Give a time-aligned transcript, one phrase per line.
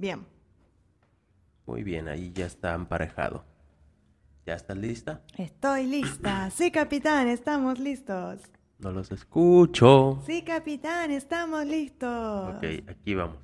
[0.00, 0.24] Bien.
[1.66, 3.44] Muy bien, ahí ya está emparejado.
[4.46, 5.20] ¿Ya estás lista?
[5.36, 6.48] Estoy lista.
[6.54, 8.40] Sí, capitán, estamos listos.
[8.78, 10.22] No los escucho.
[10.24, 12.54] Sí, capitán, estamos listos.
[12.54, 13.36] Ok, aquí vamos.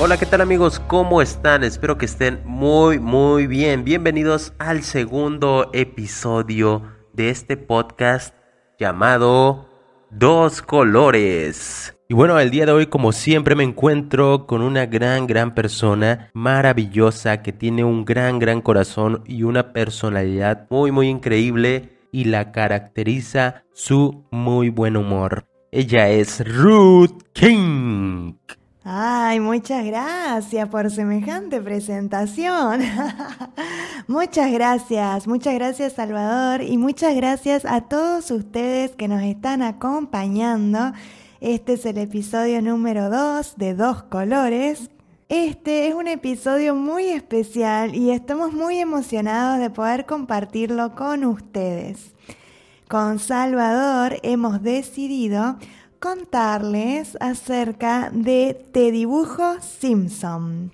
[0.00, 0.80] Hola, ¿qué tal amigos?
[0.80, 1.64] ¿Cómo están?
[1.64, 3.84] Espero que estén muy, muy bien.
[3.84, 8.39] Bienvenidos al segundo episodio de este podcast
[8.80, 9.66] llamado
[10.08, 11.94] Dos Colores.
[12.08, 16.30] Y bueno, el día de hoy como siempre me encuentro con una gran, gran persona
[16.32, 22.52] maravillosa que tiene un gran, gran corazón y una personalidad muy, muy increíble y la
[22.52, 25.44] caracteriza su muy buen humor.
[25.70, 28.32] Ella es Ruth King.
[28.82, 32.80] Ay, muchas gracias por semejante presentación.
[34.08, 40.92] muchas gracias, muchas gracias Salvador y muchas gracias a todos ustedes que nos están acompañando.
[41.42, 44.88] Este es el episodio número 2 de Dos Colores.
[45.28, 52.14] Este es un episodio muy especial y estamos muy emocionados de poder compartirlo con ustedes.
[52.88, 55.58] Con Salvador hemos decidido
[56.00, 60.72] contarles acerca de Te Dibujo Simpson.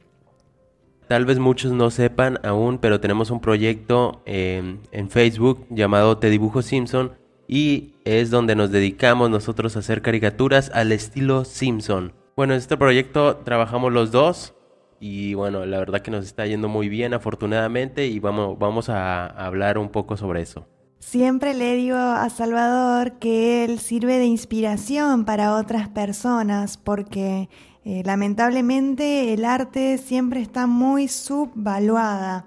[1.09, 6.63] Tal vez muchos no sepan aún, pero tenemos un proyecto en Facebook llamado Te Dibujo
[6.63, 7.13] Simpson
[7.49, 12.13] y es donde nos dedicamos nosotros a hacer caricaturas al estilo Simpson.
[12.37, 14.55] Bueno, en este proyecto trabajamos los dos
[15.01, 19.27] y bueno, la verdad que nos está yendo muy bien afortunadamente y vamos, vamos a
[19.27, 20.67] hablar un poco sobre eso.
[20.99, 27.49] Siempre le digo a Salvador que él sirve de inspiración para otras personas porque
[27.85, 32.47] eh, lamentablemente el arte siempre está muy subvaluada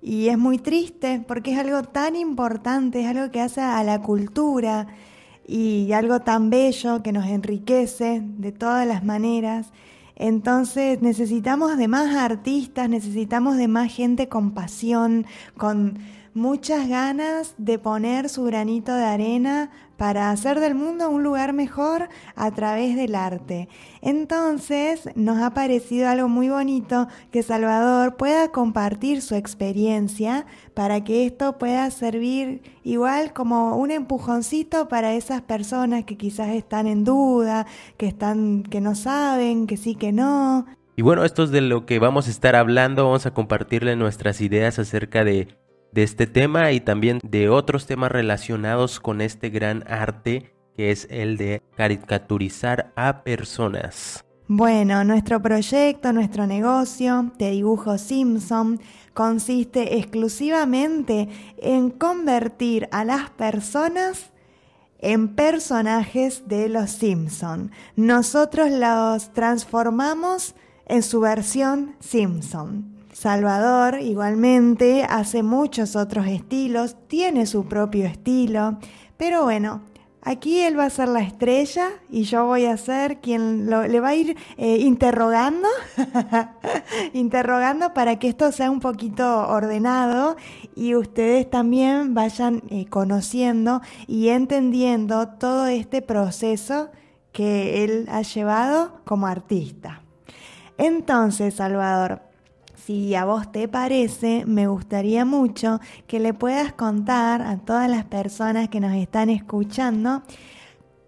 [0.00, 4.00] y es muy triste porque es algo tan importante, es algo que hace a la
[4.00, 4.86] cultura
[5.46, 9.72] y algo tan bello que nos enriquece de todas las maneras.
[10.14, 15.98] Entonces necesitamos de más artistas, necesitamos de más gente con pasión, con
[16.38, 22.08] muchas ganas de poner su granito de arena para hacer del mundo un lugar mejor
[22.36, 23.68] a través del arte.
[24.00, 31.26] Entonces nos ha parecido algo muy bonito que Salvador pueda compartir su experiencia para que
[31.26, 37.66] esto pueda servir igual como un empujoncito para esas personas que quizás están en duda,
[37.96, 40.66] que están que no saben, que sí que no.
[40.94, 44.40] Y bueno, esto es de lo que vamos a estar hablando, vamos a compartirle nuestras
[44.40, 45.48] ideas acerca de
[45.92, 51.08] de este tema y también de otros temas relacionados con este gran arte que es
[51.10, 54.24] el de caricaturizar a personas.
[54.46, 58.80] Bueno, nuestro proyecto, nuestro negocio de dibujo Simpson
[59.12, 61.28] consiste exclusivamente
[61.58, 64.30] en convertir a las personas
[65.00, 67.72] en personajes de los Simpson.
[67.96, 70.54] Nosotros los transformamos
[70.86, 72.97] en su versión Simpson.
[73.18, 78.78] Salvador igualmente hace muchos otros estilos, tiene su propio estilo,
[79.16, 79.82] pero bueno,
[80.22, 84.10] aquí él va a ser la estrella y yo voy a ser quien le va
[84.10, 85.66] a ir eh, interrogando,
[87.12, 90.36] interrogando para que esto sea un poquito ordenado
[90.76, 96.90] y ustedes también vayan eh, conociendo y entendiendo todo este proceso
[97.32, 100.02] que él ha llevado como artista.
[100.76, 102.27] Entonces, Salvador,
[102.88, 108.06] si a vos te parece, me gustaría mucho que le puedas contar a todas las
[108.06, 110.22] personas que nos están escuchando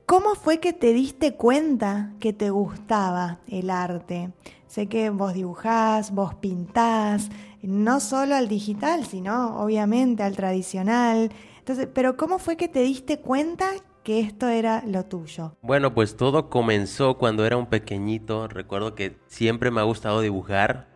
[0.04, 4.30] cómo fue que te diste cuenta que te gustaba el arte.
[4.66, 7.30] Sé que vos dibujás, vos pintás,
[7.62, 11.32] no solo al digital, sino obviamente al tradicional.
[11.60, 13.70] Entonces, pero ¿cómo fue que te diste cuenta
[14.04, 15.56] que esto era lo tuyo?
[15.62, 18.48] Bueno, pues todo comenzó cuando era un pequeñito.
[18.48, 20.89] Recuerdo que siempre me ha gustado dibujar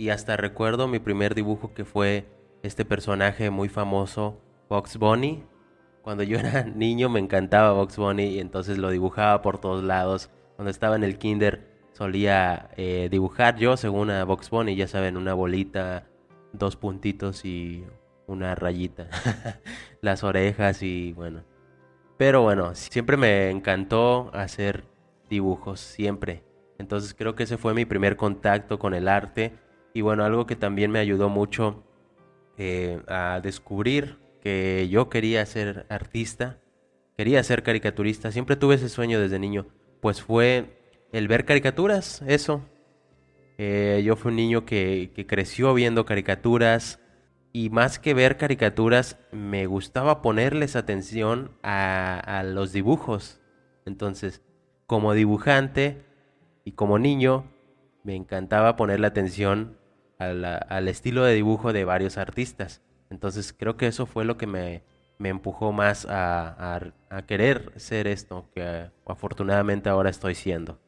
[0.00, 2.24] y hasta recuerdo mi primer dibujo que fue
[2.62, 4.40] este personaje muy famoso,
[4.70, 5.44] Box Bunny.
[6.00, 10.30] Cuando yo era niño me encantaba Box Bunny y entonces lo dibujaba por todos lados.
[10.56, 15.18] Cuando estaba en el kinder solía eh, dibujar yo según a Box Bunny, ya saben,
[15.18, 16.06] una bolita,
[16.54, 17.84] dos puntitos y
[18.26, 19.10] una rayita.
[20.00, 21.44] Las orejas y bueno.
[22.16, 24.84] Pero bueno, siempre me encantó hacer
[25.28, 26.42] dibujos, siempre.
[26.78, 29.52] Entonces creo que ese fue mi primer contacto con el arte
[29.94, 31.84] y bueno, algo que también me ayudó mucho
[32.56, 36.58] eh, a descubrir que yo quería ser artista,
[37.16, 39.66] quería ser caricaturista, siempre tuve ese sueño desde niño,
[40.00, 40.78] pues fue
[41.12, 42.62] el ver caricaturas, eso.
[43.58, 46.98] Eh, yo fui un niño que, que creció viendo caricaturas
[47.52, 53.40] y más que ver caricaturas, me gustaba ponerles atención a, los dibujos.
[53.86, 54.42] Entonces,
[54.86, 56.04] como dibujante
[56.64, 57.44] y como niño,
[58.04, 59.76] me encantaba ponerle atención
[60.20, 62.82] al estilo de dibujo de varios artistas.
[63.10, 64.82] Entonces, creo que eso fue lo que me,
[65.18, 66.92] empujó más a,
[67.26, 70.78] querer ser esto que afortunadamente ahora estoy siendo.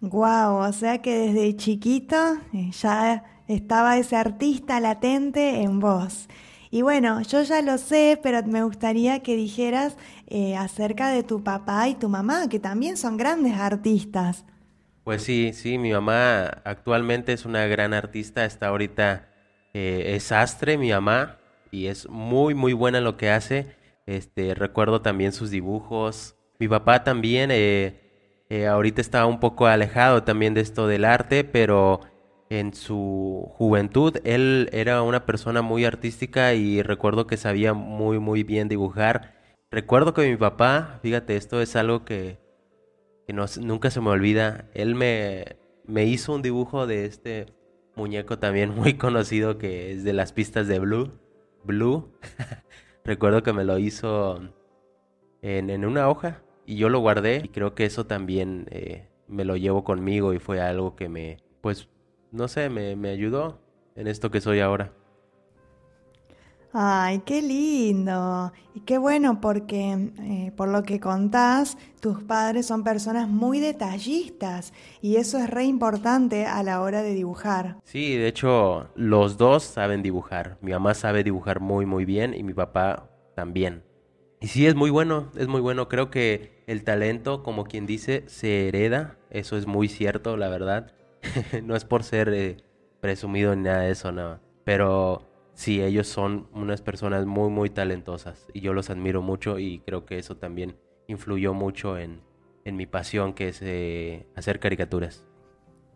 [0.00, 2.16] Wow, o sea que desde chiquito
[2.52, 6.28] eh, ya estaba ese artista latente en vos.
[6.70, 9.96] Y bueno, yo ya lo sé, pero me gustaría que dijeras
[10.26, 14.44] eh, acerca de tu papá y tu mamá, que también son grandes artistas.
[15.06, 19.28] Pues sí, sí, mi mamá actualmente es una gran artista, está ahorita,
[19.72, 21.38] eh, es astre mi mamá,
[21.70, 23.76] y es muy, muy buena en lo que hace.
[24.06, 26.34] Este, recuerdo también sus dibujos.
[26.58, 28.00] Mi papá también, eh,
[28.68, 32.00] ahorita está un poco alejado también de esto del arte, pero
[32.50, 38.42] en su juventud él era una persona muy artística y recuerdo que sabía muy muy
[38.42, 39.36] bien dibujar.
[39.70, 42.44] Recuerdo que mi papá, fíjate, esto es algo que,
[43.32, 47.46] nunca se me olvida, él me, me hizo un dibujo de este
[47.94, 51.12] muñeco también muy conocido que es de las pistas de Blue.
[51.64, 52.12] Blue.
[53.04, 54.40] recuerdo que me lo hizo
[55.42, 59.44] en, en, una hoja y yo lo guardé y creo que eso también eh, me
[59.44, 61.88] lo llevo conmigo y fue algo que me, pues
[62.32, 63.60] no sé, me, ayudó
[63.94, 64.92] en esto que soy ahora.
[66.78, 68.52] Ay, qué lindo.
[68.74, 74.74] Y qué bueno porque eh, por lo que contás, tus padres son personas muy detallistas
[75.00, 77.78] y eso es re importante a la hora de dibujar.
[77.84, 80.58] Sí, de hecho, los dos saben dibujar.
[80.60, 83.82] Mi mamá sabe dibujar muy, muy bien y mi papá también.
[84.42, 85.88] Y sí, es muy bueno, es muy bueno.
[85.88, 89.16] Creo que el talento, como quien dice, se hereda.
[89.30, 90.92] Eso es muy cierto, la verdad.
[91.64, 92.58] no es por ser eh,
[93.00, 94.40] presumido ni nada de eso, no.
[94.64, 99.80] Pero sí, ellos son unas personas muy, muy talentosas y yo los admiro mucho y
[99.80, 100.76] creo que eso también
[101.08, 102.20] influyó mucho en,
[102.64, 105.24] en mi pasión, que es eh, hacer caricaturas.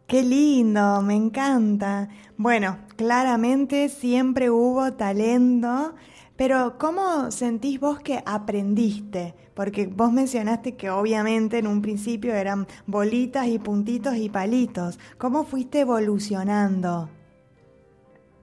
[0.09, 2.09] Qué lindo, me encanta.
[2.37, 5.95] Bueno, claramente siempre hubo talento
[6.41, 9.35] pero ¿cómo sentís vos que aprendiste?
[9.53, 14.99] Porque vos mencionaste que obviamente en un principio eran bolitas y puntitos y palitos.
[15.19, 17.11] ¿Cómo fuiste evolucionando?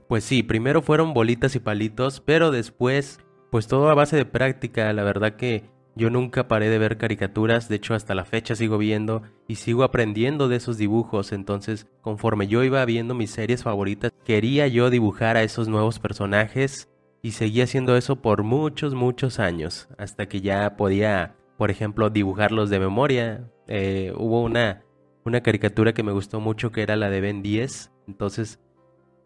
[0.08, 3.20] Pues sí, primero fueron bolitas y palitos, pero después,
[3.52, 4.92] pues todo a base de práctica.
[4.94, 8.78] La verdad que yo nunca paré de ver caricaturas, de hecho hasta la fecha sigo
[8.78, 14.12] viendo y sigo aprendiendo de esos dibujos, entonces conforme yo iba viendo mis series favoritas,
[14.24, 16.88] quería yo dibujar a esos nuevos personajes
[17.24, 22.70] y seguí haciendo eso por muchos, muchos años, hasta que ya podía, por ejemplo, dibujarlos
[22.70, 23.50] de memoria.
[23.68, 24.84] Eh, hubo una,
[25.26, 28.60] una caricatura que me gustó mucho que era la de Ben 10, entonces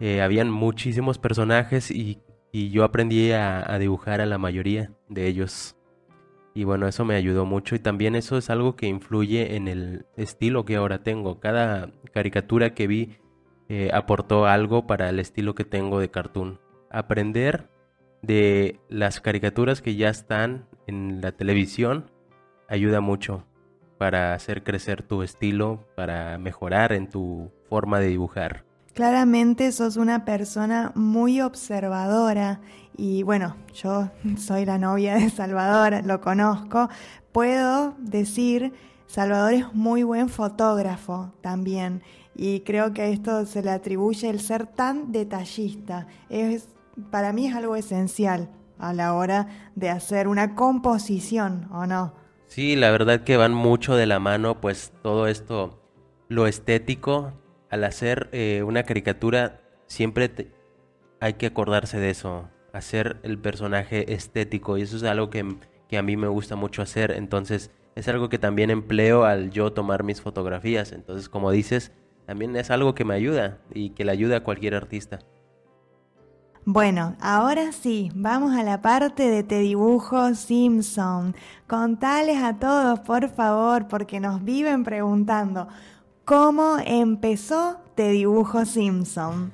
[0.01, 2.19] eh, habían muchísimos personajes y,
[2.53, 5.77] yo aprendí a, a dibujar a la mayoría de ellos.
[6.53, 10.05] Y bueno, eso me ayudó mucho y también eso es algo que influye en el
[10.17, 11.39] estilo que ahora tengo.
[11.39, 13.21] Cada caricatura que vi
[13.73, 16.59] eh, aportó algo para el estilo que tengo de cartoon.
[16.89, 17.69] Aprender
[18.21, 22.11] de las caricaturas que ya están en la televisión
[22.67, 23.45] ayuda mucho
[23.97, 28.65] para hacer crecer tu estilo, para mejorar en tu forma de dibujar.
[28.93, 32.59] Claramente sos una persona muy observadora
[32.97, 36.89] y bueno, yo soy la novia de Salvador, lo conozco,
[37.31, 38.73] puedo decir,
[39.07, 42.03] Salvador es muy buen fotógrafo también
[42.35, 46.07] y creo que a esto se le atribuye el ser tan detallista.
[46.29, 46.67] Es
[47.09, 52.13] para mí es algo esencial a la hora de hacer una composición, ¿o no?
[52.47, 55.79] Sí, la verdad que van mucho de la mano, pues todo esto,
[56.27, 57.33] lo estético,
[57.71, 60.29] al hacer eh, una caricatura, siempre
[61.19, 65.55] hay que acordarse de eso, hacer el personaje estético, y eso es algo que,
[65.87, 69.71] que a mí me gusta mucho hacer, entonces es algo que también empleo al yo
[69.73, 71.91] tomar mis fotografías, entonces como dices,
[72.25, 75.19] también es algo que me ayuda y que le ayuda a cualquier artista.
[76.63, 81.35] Bueno, ahora sí, vamos a la parte de Te Dibujo Simpson.
[81.67, 85.67] Contales a todos, por favor, porque nos viven preguntando,
[86.31, 89.51] ¿cómo empezó Te Dibujo Simpson?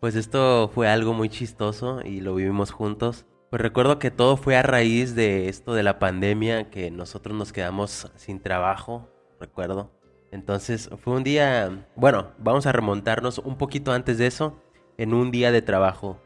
[0.00, 3.26] Pues esto fue algo muy chistoso y lo vivimos juntos.
[3.50, 7.52] Pues recuerdo que todo fue a raíz de esto de la pandemia, que nosotros nos
[7.52, 9.90] quedamos sin trabajo, recuerdo.
[10.32, 14.56] Entonces fue un día, bueno, vamos a remontarnos un poquito antes de eso
[14.96, 16.18] en un día de trabajo.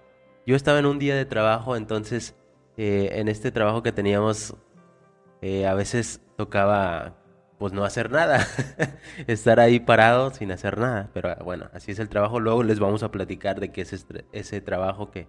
[0.47, 2.37] Yo estaba en un día de trabajo, entonces
[2.77, 4.55] eh, en este trabajo que teníamos
[5.43, 7.24] eh, a veces tocaba
[7.59, 8.47] pues no hacer nada,
[9.27, 13.03] estar ahí parado sin hacer nada, pero bueno, así es el trabajo, luego les vamos
[13.03, 15.29] a platicar de qué es ese trabajo que,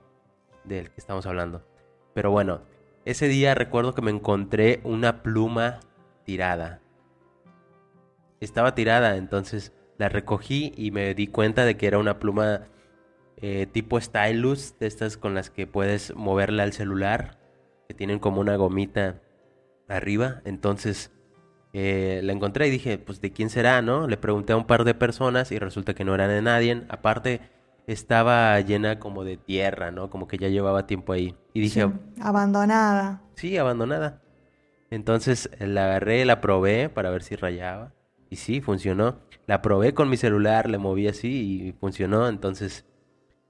[0.63, 1.63] del que estamos hablando.
[2.13, 2.61] Pero bueno,
[3.05, 5.79] ese día recuerdo que me encontré una pluma
[6.23, 6.81] tirada.
[8.39, 12.67] Estaba tirada, entonces la recogí y me di cuenta de que era una pluma
[13.37, 17.39] eh, tipo stylus, de estas con las que puedes moverla al celular,
[17.87, 19.21] que tienen como una gomita
[19.87, 20.41] arriba.
[20.45, 21.11] Entonces
[21.77, 24.07] eh, la encontré y dije, pues de quién será, ¿no?
[24.07, 26.83] Le pregunté a un par de personas y resulta que no era de nadie.
[26.87, 27.41] Aparte,
[27.85, 30.09] estaba llena como de tierra, ¿no?
[30.09, 31.35] Como que ya llevaba tiempo ahí.
[31.53, 31.91] Y dije...
[32.21, 33.23] abandonada.
[33.35, 34.21] Sí, abandonada.
[34.89, 37.91] Entonces la agarré, la probé para ver si rayaba.
[38.29, 39.19] Y sí, funcionó.
[39.45, 42.29] La probé con mi celular, le moví así y funcionó.
[42.29, 42.85] Entonces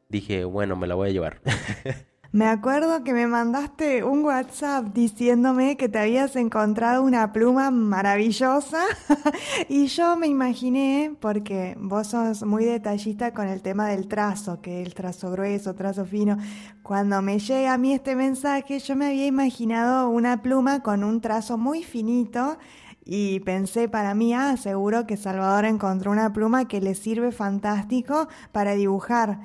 [0.09, 1.41] dije, bueno, me la voy a llevar.
[2.35, 8.83] Me acuerdo que me mandaste un WhatsApp diciéndome que te habías encontrado una pluma maravillosa
[9.69, 14.81] y yo me imaginé, porque vos sos muy detallista con el tema del trazo, que
[14.81, 16.37] el trazo grueso, trazo fino,
[16.83, 21.21] cuando me llega a mí este mensaje yo me había imaginado una pluma con un
[21.21, 22.57] trazo muy finito
[23.07, 28.27] y pensé para mí, ah, seguro que Salvador encontró una pluma que le sirve fantástico
[28.51, 29.41] para dibujar.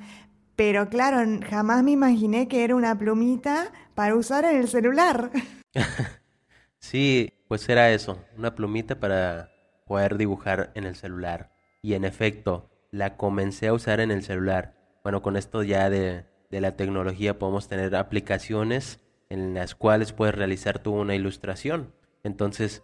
[0.61, 1.17] Pero claro,
[1.49, 5.31] jamás me imaginé que era una plumita para usar en el celular.
[6.77, 9.49] sí, pues era eso, una plumita para
[9.87, 11.51] poder dibujar en el celular.
[11.81, 14.75] Y en efecto, la comencé a usar en el celular.
[15.01, 18.99] Bueno, con esto ya de, de la tecnología podemos tener aplicaciones
[19.29, 21.91] en las cuales puedes realizar tú una ilustración.
[22.23, 22.83] Entonces,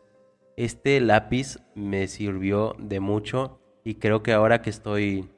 [0.55, 5.29] este lápiz me sirvió de mucho y creo que ahora que estoy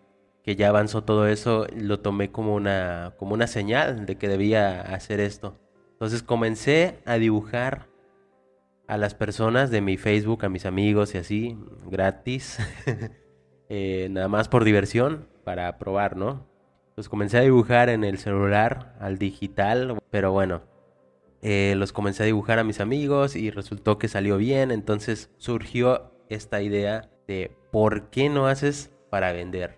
[0.49, 4.81] que ya avanzó todo eso, lo tomé como una, como una señal de que debía
[4.81, 5.59] hacer esto.
[5.91, 7.87] Entonces comencé a dibujar
[8.87, 12.57] a las personas de mi Facebook, a mis amigos y así, gratis,
[13.69, 16.47] eh, nada más por diversión, para probar, ¿no?
[16.97, 20.63] Los comencé a dibujar en el celular, al digital, pero bueno,
[21.43, 26.11] eh, los comencé a dibujar a mis amigos y resultó que salió bien, entonces surgió
[26.27, 29.77] esta idea de ¿por qué no haces para vender?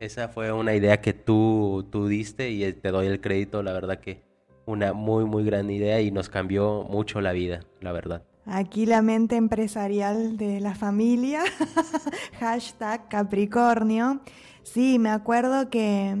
[0.00, 4.00] Esa fue una idea que tú, tú diste y te doy el crédito, la verdad
[4.00, 4.22] que
[4.66, 8.22] una muy, muy gran idea y nos cambió mucho la vida, la verdad.
[8.46, 11.42] Aquí la mente empresarial de la familia,
[12.40, 14.20] hashtag Capricornio.
[14.62, 16.14] Sí, me acuerdo que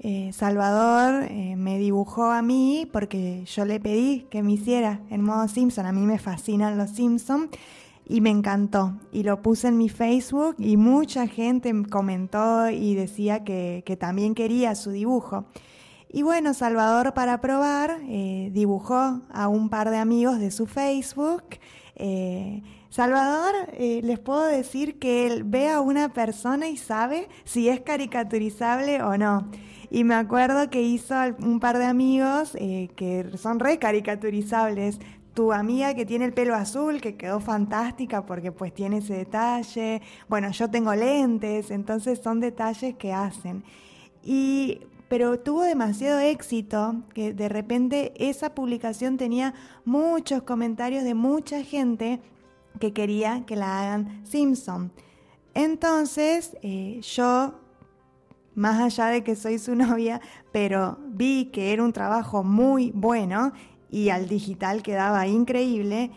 [0.00, 5.22] eh, Salvador eh, me dibujó a mí porque yo le pedí que me hiciera en
[5.22, 5.86] modo Simpson.
[5.86, 7.50] A mí me fascinan los Simpsons
[8.08, 8.94] y me encantó.
[9.12, 14.74] Y lo puse en mi Facebook y mucha gente comentó y decía que, también quería
[14.74, 15.44] su dibujo.
[16.10, 21.42] Y bueno, Salvador para probar eh, dibujó a un par de amigos de su Facebook.
[21.96, 27.68] Eh, Salvador, eh, les puedo decir que él ve a una persona y sabe si
[27.68, 29.50] es caricaturizable o no.
[29.90, 35.00] Y me acuerdo que hizo un par de amigos que son re caricaturizables
[35.38, 40.02] tu amiga que tiene el pelo azul, que quedó fantástica porque pues tiene ese detalle.
[40.28, 43.62] Bueno, yo tengo lentes, entonces son detalles que hacen.
[44.24, 49.54] Y pero tuvo demasiado éxito que de repente esa publicación tenía
[49.84, 52.20] muchos comentarios de mucha gente
[52.80, 54.90] que quería que la hagan Simpson.
[55.54, 57.60] Entonces eh, yo,
[58.56, 63.52] más allá de que soy su novia, pero vi que era un trabajo muy bueno
[63.90, 66.10] y al digital quedaba increíble.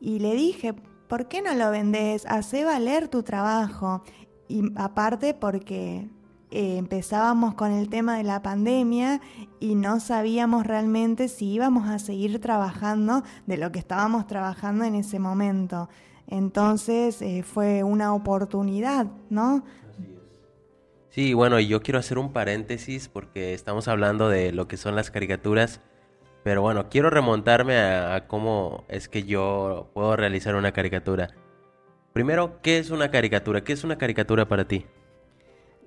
[0.00, 0.74] Y le dije,
[1.08, 2.26] ¿por qué no lo vendes?
[2.26, 4.02] Hace valer tu trabajo.
[4.48, 6.08] Y aparte porque
[6.50, 9.20] eh, empezábamos con el tema de la pandemia
[9.60, 14.96] y no sabíamos realmente si íbamos a seguir trabajando de lo que estábamos trabajando en
[14.96, 15.88] ese momento.
[16.26, 19.64] Entonces eh, fue una oportunidad, ¿no?
[21.10, 24.94] Sí, bueno, y yo quiero hacer un paréntesis porque estamos hablando de lo que son
[24.94, 25.80] las caricaturas
[26.42, 31.28] pero bueno, quiero remontarme a, cómo es que yo puedo realizar una caricatura.
[32.12, 33.62] Primero, ¿qué es una caricatura?
[33.62, 34.86] ¿Qué es una caricatura para ti?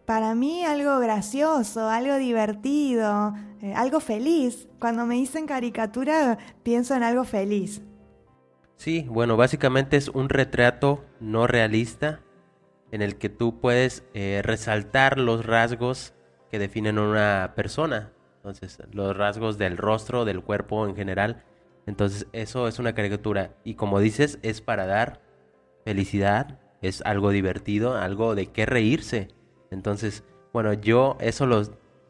[0.06, 4.68] Para mí algo gracioso, algo divertido, eh, algo feliz.
[4.80, 7.82] Cuando me dicen caricatura pienso en algo feliz.
[8.76, 12.20] Sí, bueno, básicamente es un retrato no realista
[12.92, 16.14] en el que tú puedes eh, resaltar los rasgos
[16.52, 18.13] que definen a una persona.
[18.44, 21.44] Entonces, los rasgos del rostro, del cuerpo en general.
[21.86, 23.56] Entonces, eso es una caricatura.
[23.64, 25.22] Y como dices, es para dar
[25.86, 29.30] felicidad, es algo divertido, algo de qué reírse.
[29.72, 31.62] Entonces, bueno, yo eso lo,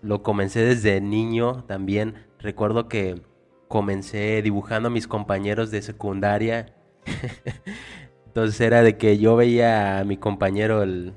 [0.02, 2.26] lo comencé desde niño también.
[2.40, 3.22] Recuerdo que
[3.68, 6.74] comencé dibujando a mis compañeros de secundaria.
[8.26, 11.14] Entonces era de que yo veía a mi compañero, el,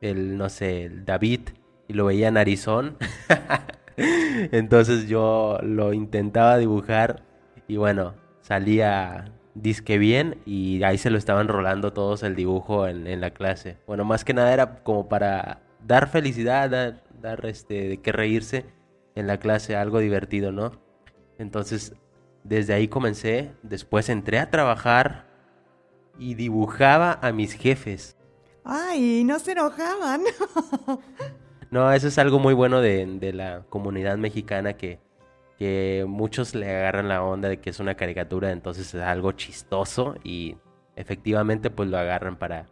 [0.00, 1.50] el no sé, el David,
[1.86, 2.96] y lo veía narizón.
[4.52, 7.22] Entonces yo lo intentaba dibujar
[7.68, 13.20] y bueno, salía disque bien y ahí se lo estaban rolando todos el dibujo en,
[13.20, 13.78] la clase.
[13.86, 18.66] Bueno, más que nada era como para dar felicidad, dar, este, de qué reírse
[19.14, 20.72] en la clase, algo divertido, ¿no?
[21.38, 21.94] Entonces,
[22.42, 25.26] desde ahí comencé, después entré a trabajar
[26.18, 28.16] y dibujaba a mis jefes.
[28.64, 30.22] Ay, no se enojaban.
[31.74, 35.00] no, eso es algo muy bueno de, de la comunidad mexicana que,
[35.58, 40.14] que muchos le agarran la onda de que es una caricatura, entonces es algo chistoso
[40.22, 40.56] y
[40.94, 42.66] efectivamente pues lo agarran para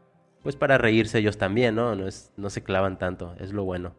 [0.44, 1.96] pues para reírse ellos también, ¿no?
[1.96, 3.96] No, es, no se clavan tanto, es lo bueno.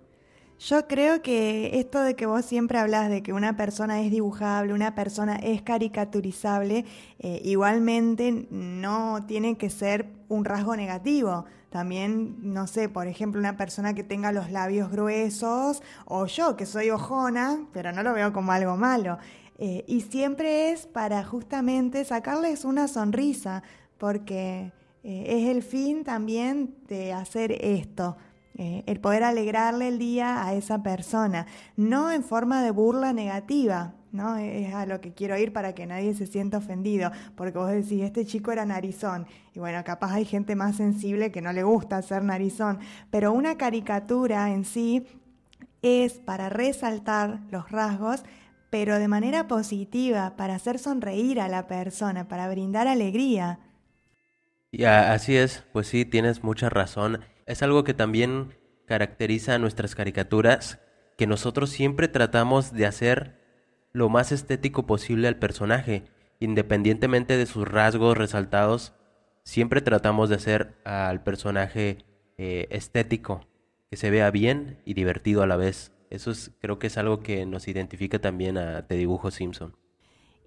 [0.65, 4.71] Yo creo que esto de que vos siempre hablas de que una persona es dibujable,
[4.71, 6.85] una persona es caricaturizable,
[7.19, 11.43] eh, igualmente no tiene que ser un rasgo negativo.
[11.69, 16.65] También, no sé, por ejemplo, una persona que tenga los labios gruesos o yo que
[16.65, 19.17] soy ojona, pero no lo veo como algo malo.
[19.57, 23.63] Eh, y siempre es para justamente sacarles una sonrisa,
[23.97, 24.71] porque
[25.03, 28.15] eh, es el fin también de hacer esto,
[28.55, 33.95] eh, el poder alegrarle el día a esa persona, no en forma de burla negativa,
[34.11, 34.37] ¿no?
[34.37, 38.03] Es a lo que quiero ir para que nadie se sienta ofendido, porque vos decís,
[38.03, 42.01] este chico era narizón, y bueno, capaz hay gente más sensible que no le gusta
[42.03, 42.79] ser narizón,
[43.09, 45.07] pero una caricatura en sí
[45.81, 48.23] es para resaltar los rasgos,
[48.69, 53.59] pero de manera positiva, para hacer sonreír a la persona, para brindar alegría.
[54.71, 57.23] Y así es, pues sí, tienes mucha razón.
[57.45, 60.79] Es algo que también caracteriza a nuestras caricaturas,
[61.17, 63.39] que nosotros siempre tratamos de hacer
[63.91, 66.03] lo más estético posible al personaje,
[66.39, 68.93] independientemente de sus rasgos resaltados,
[69.43, 72.05] siempre tratamos de hacer al personaje
[72.37, 73.47] eh, estético,
[73.89, 75.91] que se vea bien y divertido a la vez.
[76.09, 79.75] Eso es, creo que es algo que nos identifica también a Te Dibujo Simpson.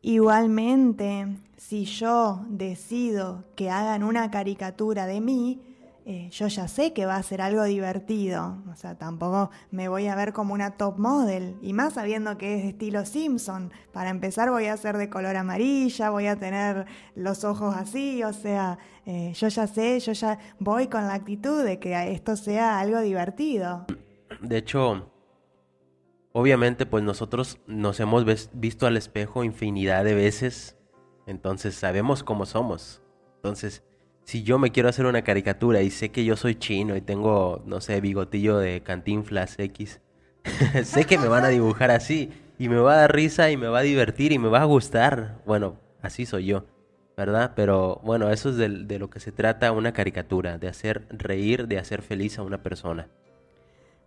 [0.02, 1.26] Igualmente,
[1.56, 5.75] si yo decido que hagan una caricatura de mí,
[6.08, 8.62] eh, yo ya sé que va a ser algo divertido.
[8.70, 11.56] O sea, tampoco me voy a ver como una top model.
[11.62, 13.72] Y más sabiendo que es de estilo Simpson.
[13.92, 18.22] Para empezar voy a ser de color amarilla, voy a tener los ojos así.
[18.22, 22.36] O sea, eh, yo ya sé, yo ya voy con la actitud de que esto
[22.36, 23.84] sea algo divertido.
[24.40, 25.10] De hecho,
[26.30, 30.76] obviamente pues nosotros nos hemos visto al espejo infinidad de veces.
[31.26, 33.02] Entonces sabemos cómo somos.
[33.38, 33.82] Entonces
[34.26, 37.62] si yo me quiero hacer una caricatura y sé que yo soy chino y tengo,
[37.64, 40.00] no sé, bigotillo de cantinflas X,
[40.84, 43.68] sé que me van a dibujar así y me va a dar risa y me
[43.68, 45.40] va a divertir y me va a gustar.
[45.46, 46.64] Bueno, así soy yo,
[47.16, 47.52] ¿verdad?
[47.54, 51.78] Pero bueno, eso es de, lo que se trata una caricatura, de hacer reír, de
[51.78, 53.06] hacer feliz a una persona.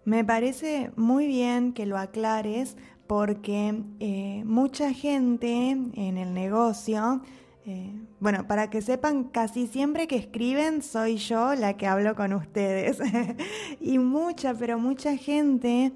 [0.03, 2.75] Me parece muy bien que lo aclares
[3.07, 7.21] porque eh, mucha gente en el negocio
[7.69, 12.33] eh, bueno, para que sepan, casi siempre que escriben soy yo la que hablo con
[12.33, 12.97] ustedes.
[13.79, 15.91] y mucha, pero mucha gente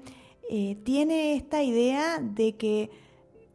[0.48, 2.90] eh, tiene esta idea de que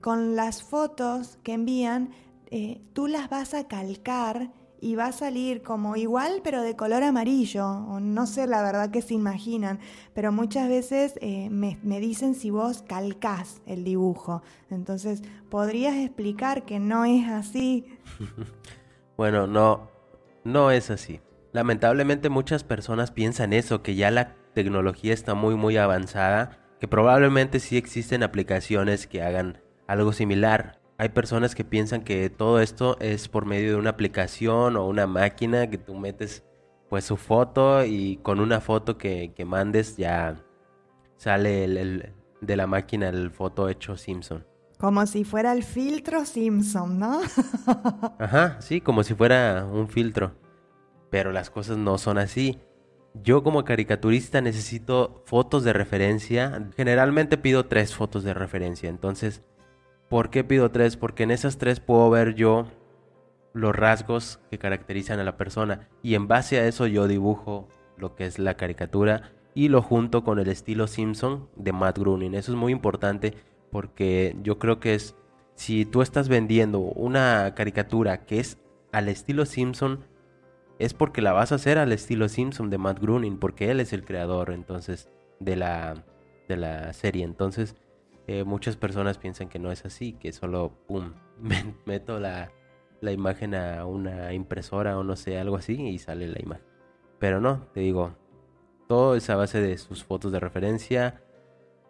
[0.02, 2.10] con las fotos que envían,
[2.52, 4.52] eh, tú las vas a calcar
[4.82, 8.92] y va a salir como igual pero de color amarillo, o no sé la verdad
[8.92, 9.80] que se imaginan,
[10.14, 16.80] pero muchas veces me, me, dicen si vos calcás el dibujo, entonces podrías explicar que
[16.80, 17.86] no es así.
[19.18, 19.90] bueno, no,
[20.44, 21.22] no es así.
[21.52, 27.60] Lamentablemente muchas personas piensan eso, que ya la tecnología está muy muy avanzada, que probablemente
[27.60, 33.30] sí existen aplicaciones que hagan algo similar, hay personas que piensan que todo esto es
[33.30, 36.44] por medio de una aplicación o una máquina que tú metes
[36.90, 40.36] pues su foto y con una foto que, mandes ya
[41.16, 44.46] sale el, de la máquina el foto hecho Simpson.
[44.80, 47.22] Como si fuera el filtro Simpson, ¿no?
[48.20, 50.32] Ajá, sí, como si fuera un filtro.
[51.10, 52.60] Pero las cosas no son así.
[53.24, 56.70] Yo como caricaturista necesito fotos de referencia.
[56.78, 58.90] Generalmente pido tres fotos de referencia.
[58.90, 59.42] Entonces
[60.10, 60.98] ¿Por qué pido tres?
[60.98, 62.66] Porque en esas tres puedo ver yo
[63.54, 68.16] los rasgos que caracterizan a la persona y en base a eso yo dibujo lo
[68.16, 72.34] que es la caricatura y lo junto con el estilo Simpson de Matt Groening.
[72.34, 73.36] Eso es muy importante
[73.72, 75.16] porque yo creo que es
[75.56, 78.58] si tú estás vendiendo una caricatura que es
[78.92, 80.06] al estilo Simpson
[80.80, 83.94] es porque la vas a hacer al estilo Simpson de Matt Groening porque él es
[83.94, 86.06] el creador entonces de la
[86.50, 87.24] de la serie.
[87.24, 87.76] Entonces,
[88.28, 91.14] eh, muchas personas piensan que no es así, que solo, pum,
[91.86, 92.52] meto la,
[93.00, 96.66] la imagen a una impresora o no sé, algo así y sale la imagen.
[97.20, 98.16] Pero no, te digo,
[98.88, 101.22] todo es a base de sus fotos de referencia.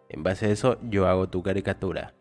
[0.10, 2.14] En base a eso, yo hago tu caricatura.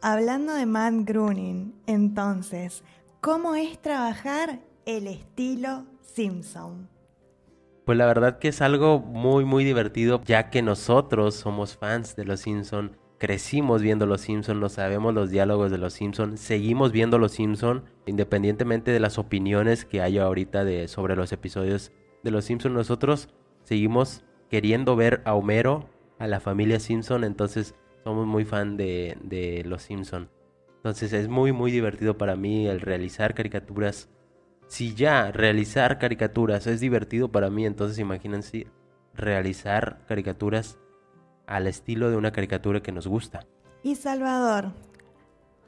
[0.00, 2.84] Hablando de Matt Groening, entonces,
[3.20, 6.88] ¿cómo es trabajar el estilo Simpson?
[7.84, 12.24] Pues la verdad que es algo muy muy divertido ya que nosotros somos fans de
[12.24, 17.18] los Simpson, crecimos viendo los Simpson, no sabemos los diálogos de los Simpson, seguimos viendo
[17.18, 22.44] los Simpson independientemente de las opiniones que haya ahorita de sobre los episodios de los
[22.44, 23.28] Simpson, nosotros
[23.64, 29.62] seguimos queriendo ver a Homero, a la familia Simpson, entonces somos muy fan de, de
[29.64, 30.28] los Simpson.
[30.76, 34.08] Entonces es muy muy divertido para mí el realizar caricaturas
[34.66, 38.66] si ya realizar caricaturas es divertido para mí, entonces imagínense
[39.14, 40.78] realizar caricaturas
[41.46, 43.46] al estilo de una caricatura que nos gusta.
[43.82, 44.72] Y Salvador,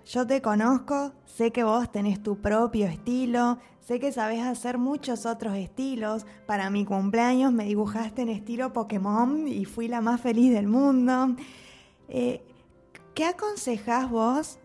[0.07, 5.27] yo te conozco, sé que vos tenés tu propio estilo, sé que sabés hacer muchos
[5.27, 6.27] otros estilos.
[6.45, 11.37] Para mi cumpleaños me dibujaste en estilo Pokémon y fui la más feliz del mundo.
[12.09, 12.43] Eh,
[13.15, 14.59] ¿Qué aconsejás vos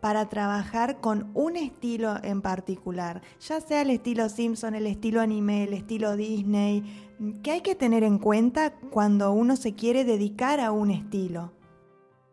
[0.00, 5.64] para trabajar con un estilo en particular, ya sea el estilo Simpson, el estilo anime,
[5.64, 7.08] el estilo Disney,
[7.42, 11.52] ¿qué hay que tener en cuenta cuando uno se quiere dedicar a un estilo?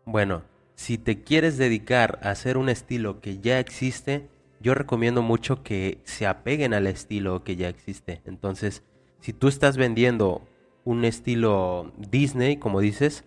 [0.06, 0.44] Bueno,
[0.76, 6.00] si te quieres dedicar a hacer un estilo que ya existe, yo recomiendo mucho que
[6.04, 8.22] se apeguen al estilo que ya existe.
[8.26, 8.84] Entonces,
[9.20, 10.48] si tú estás vendiendo
[10.84, 13.26] un estilo Disney, como dices,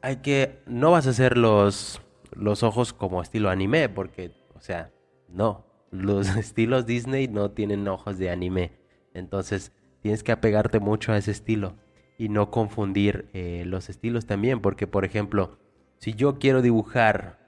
[0.00, 2.00] hay que no vas a hacer los
[2.34, 4.90] los ojos como estilo anime, porque, o sea,
[5.28, 8.72] no, los estilos Disney no tienen ojos de anime.
[9.14, 11.76] Entonces, tienes que apegarte mucho a ese estilo
[12.18, 15.58] y no confundir eh, los estilos también, porque, por ejemplo,
[15.98, 17.38] si yo quiero dibujar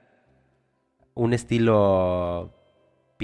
[1.13, 2.53] un estilo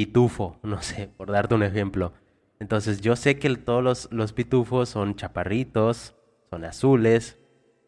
[0.05, 2.13] pitufo, no sé, por darte un ejemplo,
[2.59, 6.15] entonces yo sé que todos los, los pitufos son chaparritos,
[6.49, 7.39] son azules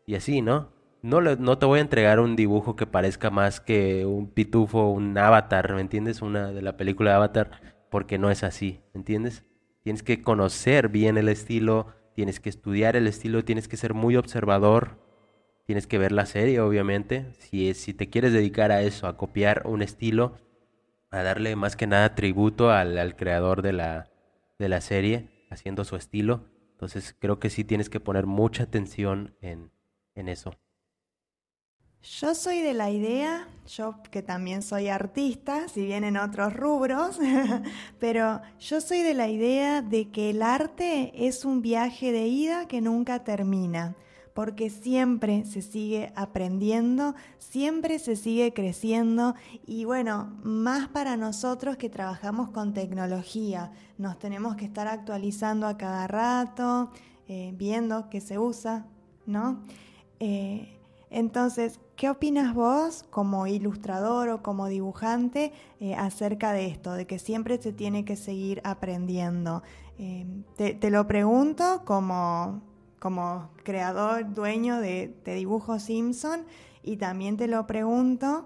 [0.08, 0.73] y así, ¿no?
[1.04, 5.17] no, no te voy a entregar un dibujo que parezca más que un pitufo, un
[5.17, 6.21] avatar, ¿me entiendes?
[6.21, 7.52] Una de la película de Avatar,
[7.91, 9.43] porque no es así, ¿me entiendes?
[9.84, 14.15] Tienes que conocer bien el estilo, tienes que estudiar el estilo, tienes que ser muy
[14.15, 14.97] observador,
[15.65, 17.34] tienes que ver la serie, obviamente.
[17.38, 20.38] Si, si te quieres dedicar a eso, a copiar un estilo,
[21.13, 24.10] a darle más que nada tributo al, creador de la,
[24.58, 29.36] de la serie, haciendo su estilo, entonces creo que sí tienes que poner mucha atención
[29.39, 29.71] en,
[30.15, 30.56] en eso.
[32.02, 37.19] Yo soy de la idea, yo que también soy artista, si bien en otros rubros,
[37.99, 42.67] pero yo soy de la idea de que el arte es un viaje de ida
[42.67, 43.95] que nunca termina,
[44.34, 51.89] porque siempre se sigue aprendiendo, siempre se sigue creciendo y bueno, más para nosotros que
[51.89, 56.91] trabajamos con tecnología, nos tenemos que estar actualizando a cada rato,
[57.28, 58.86] eh, viendo qué se usa,
[59.26, 59.62] ¿no?
[60.19, 67.06] Eh, entonces, ¿qué opinas vos como ilustrador o como dibujante eh, acerca de esto, de
[67.06, 69.62] que siempre se tiene que seguir aprendiendo?
[70.00, 72.63] Em, te, lo pregunto como,
[73.04, 76.46] como creador, dueño de, de Dibujo Simpson
[76.84, 78.46] y también te lo pregunto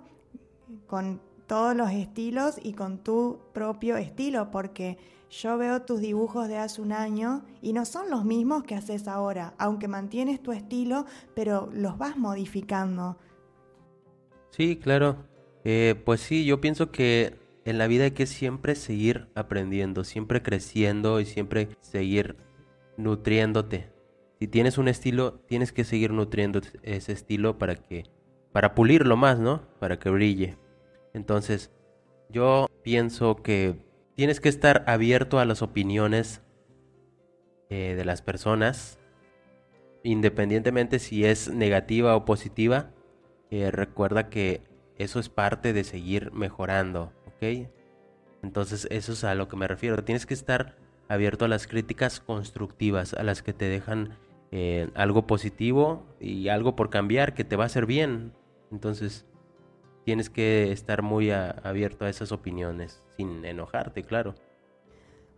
[0.88, 4.98] con todos los estilos y con tu propio estilo, porque
[5.30, 9.08] yo veo tus dibujos de hace un año y no son los mismos que haces
[9.08, 13.20] ahora, aunque mantienes tu estilo, pero los vas modificando.
[14.50, 15.18] Sí, claro.
[15.66, 20.42] Eh, pues sí, yo pienso que en la vida hay que siempre seguir aprendiendo, siempre
[20.42, 22.38] creciendo y siempre seguir
[22.98, 23.96] nutriéndote.
[24.40, 28.04] Si tienes un estilo, tienes que seguir nutriendo ese estilo para que
[28.52, 29.62] para pulirlo más, ¿no?
[29.80, 30.58] Para que brille.
[31.14, 31.72] Entonces,
[32.30, 33.76] yo pienso que
[34.16, 36.42] tienes que estar abierto a las opiniones
[37.70, 39.00] eh, de las personas,
[40.04, 42.92] independientemente si es negativa o positiva.
[43.50, 44.62] Recuerda que
[44.98, 47.70] eso es parte de seguir mejorando, ¿ok?
[48.44, 50.04] Entonces eso es a lo que me refiero.
[50.04, 50.76] Tienes que estar
[51.08, 54.18] abierto a las críticas constructivas, a las que te dejan
[54.96, 58.34] algo positivo y algo por cambiar que te va a hacer bien.
[58.72, 59.26] Entonces
[60.06, 64.36] tienes que estar muy abierto a esas opiniones, sin enojarte, claro.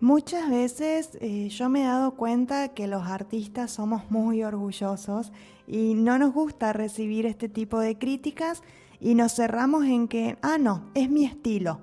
[0.01, 5.33] Muchas veces eh, yo me he dado cuenta que los artistas somos muy orgullosos
[5.67, 8.63] y no nos gusta recibir este tipo de críticas
[9.01, 11.81] y nos cerramos en que, ah, no, es mi estilo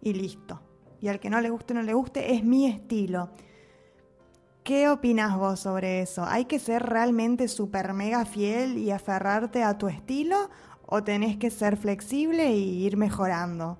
[0.00, 0.62] y listo.
[1.00, 3.30] Y al que no le guste, no le guste, es mi estilo.
[4.64, 6.24] ¿Qué opinas vos sobre eso?
[6.24, 10.50] ¿Hay que ser realmente súper mega fiel y aferrarte a tu estilo
[10.86, 13.78] o tenés que ser flexible y ir mejorando?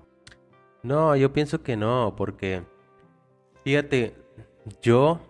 [0.81, 2.63] No, yo pienso que no, porque
[3.63, 4.15] fíjate,
[4.81, 5.21] yo,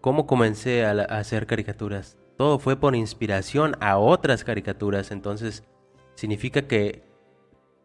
[0.00, 2.16] ¿cómo comencé a, hacer caricaturas?
[2.36, 5.10] todo fue por inspiración a otras caricaturas.
[5.12, 5.62] Entonces,
[6.16, 7.02] significa que,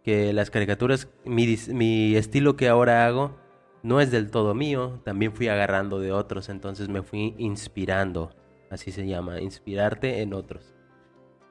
[0.04, 3.38] que las caricaturas, mi, mi estilo que ahora hago,
[3.84, 8.32] no es del todo mío, también fui agarrando de otros, entonces me fui inspirando,
[8.70, 10.74] así se llama, inspirarte en otros.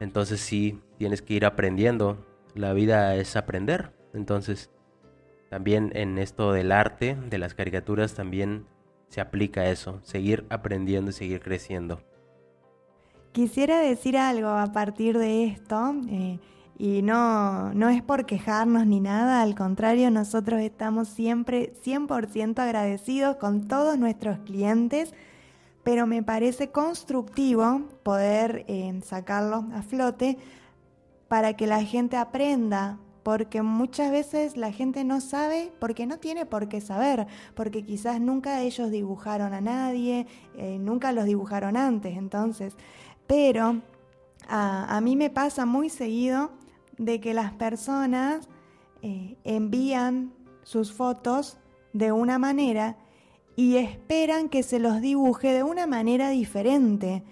[0.00, 4.70] Entonces sí, tienes que ir aprendiendo, la vida es aprender, entonces
[5.48, 8.66] también en esto del arte, de las caricaturas, también
[9.08, 12.00] se aplica eso, seguir aprendiendo y seguir creciendo.
[13.32, 16.38] Quisiera decir algo a partir de esto, eh,
[16.78, 23.36] y no, no es por quejarnos ni nada, al contrario, nosotros estamos siempre 100% agradecidos
[23.36, 25.14] con todos nuestros clientes,
[25.82, 30.36] pero me parece constructivo poder eh, sacarlo a flote
[31.28, 36.46] para que la gente aprenda porque muchas veces la gente no sabe porque no tiene
[36.46, 42.16] por qué saber, porque quizás nunca ellos dibujaron a nadie, eh, nunca los dibujaron antes,
[42.16, 42.76] entonces,
[43.26, 43.80] pero
[44.48, 46.50] a, mí me pasa muy seguido
[46.98, 48.48] de que las personas
[49.02, 50.32] eh, envían
[50.62, 51.58] sus fotos
[51.92, 52.96] de una manera
[53.56, 57.24] y esperan que se los dibuje de una manera diferente.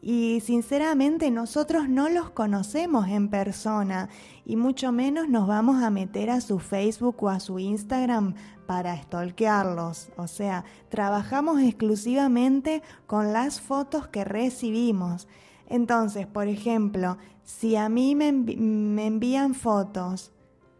[0.00, 4.08] Y sinceramente nosotros no los conocemos en persona
[4.44, 8.34] y mucho menos nos vamos a meter a su Facebook o a su Instagram
[8.66, 10.10] para stalkearlos.
[10.16, 15.26] O sea, trabajamos exclusivamente con las fotos que recibimos.
[15.68, 20.32] Entonces, por ejemplo, si a mí me, me envían fotos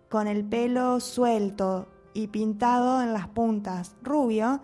[0.09, 4.61] con el pelo suelto y pintado en las puntas rubio,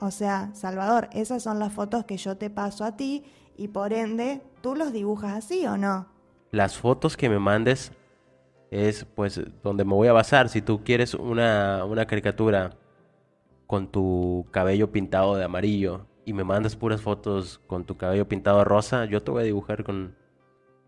[0.00, 3.24] o sea, Salvador, esas son las fotos que yo te paso a ti
[3.56, 6.06] y por ende, ¿tú los dibujas así o no?
[6.50, 7.92] Las fotos que me mandes
[8.70, 10.48] es pues donde me voy a basar.
[10.48, 12.70] Si tú quieres una, una caricatura
[13.66, 18.62] con tu cabello pintado de amarillo y me mandas puras fotos con tu cabello pintado
[18.62, 20.14] rosa, yo te voy a dibujar con...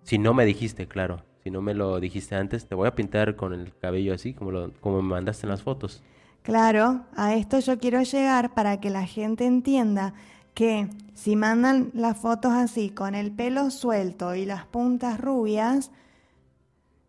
[0.05, 1.24] Si no me dijiste, claro.
[1.42, 4.52] Si no me lo dijiste antes, te voy a pintar con el cabello así, como,
[4.52, 6.00] lo, como me mandaste en las fotos.
[6.42, 10.14] Claro, a esto yo quiero llegar para que la gente entienda
[10.55, 15.90] que si mandan las fotos así, con el pelo suelto y las puntas rubias,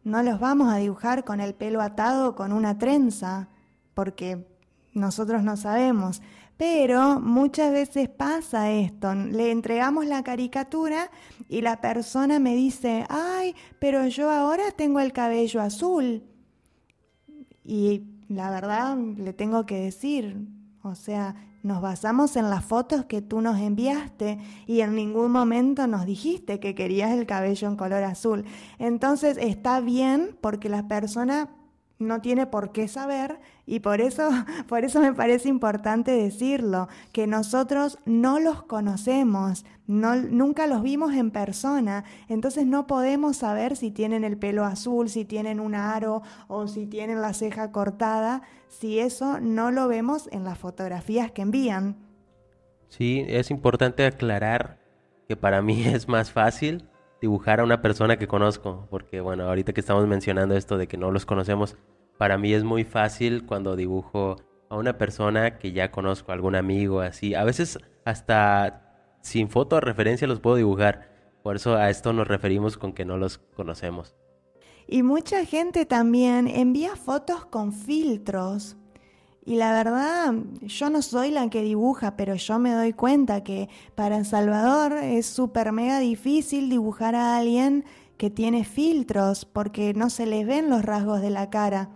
[0.04, 3.50] no los vamos a dibujar con el pelo atado con una trenza,
[3.93, 4.43] porque
[4.93, 6.24] nosotros no sabemos.
[6.58, 11.10] Pero muchas veces pasa esto, le entregamos la caricatura
[11.50, 16.24] y la persona me dice, ay, pero yo ahora tengo el cabello azul.
[17.63, 20.48] Y la verdad le tengo que decir,
[20.84, 24.38] o sea, nos basamos en las fotos que tú nos enviaste
[24.68, 28.44] y en ningún momento nos dijiste que querías el cabello en color azul.
[28.80, 31.50] Entonces está bien porque la persona
[31.99, 34.29] no tiene por qué saber y por eso,
[34.67, 41.13] por eso me parece importante decirlo, que nosotros no los conocemos, no, nunca los vimos
[41.13, 46.21] en persona, entonces no podemos saber si tienen el pelo azul, si tienen un aro
[46.47, 51.41] o si tienen la ceja cortada, si eso no lo vemos en las fotografías que
[51.41, 51.97] envían.
[52.89, 54.77] Sí, es importante aclarar
[55.27, 56.88] que para mí es más fácil
[57.23, 60.97] dibujar a una persona que conozco, porque bueno, ahorita que estamos mencionando esto de que
[60.97, 61.77] no los conocemos,
[62.17, 64.36] para mí es muy fácil cuando dibujo
[64.67, 67.33] a una persona que ya conozco, algún amigo, así.
[67.33, 71.13] A veces hasta sin foto de referencia los puedo dibujar.
[71.43, 74.17] Por eso a esto nos referimos con que no los conocemos.
[74.86, 78.75] Y mucha gente también envía fotos con filtros.
[79.45, 83.67] Y la verdad, yo no soy la que dibuja, pero yo me doy cuenta que
[83.93, 87.84] para El Salvador es súper mega difícil dibujar a alguien
[88.17, 91.89] que tiene filtros porque no se les ven los rasgos de la cara.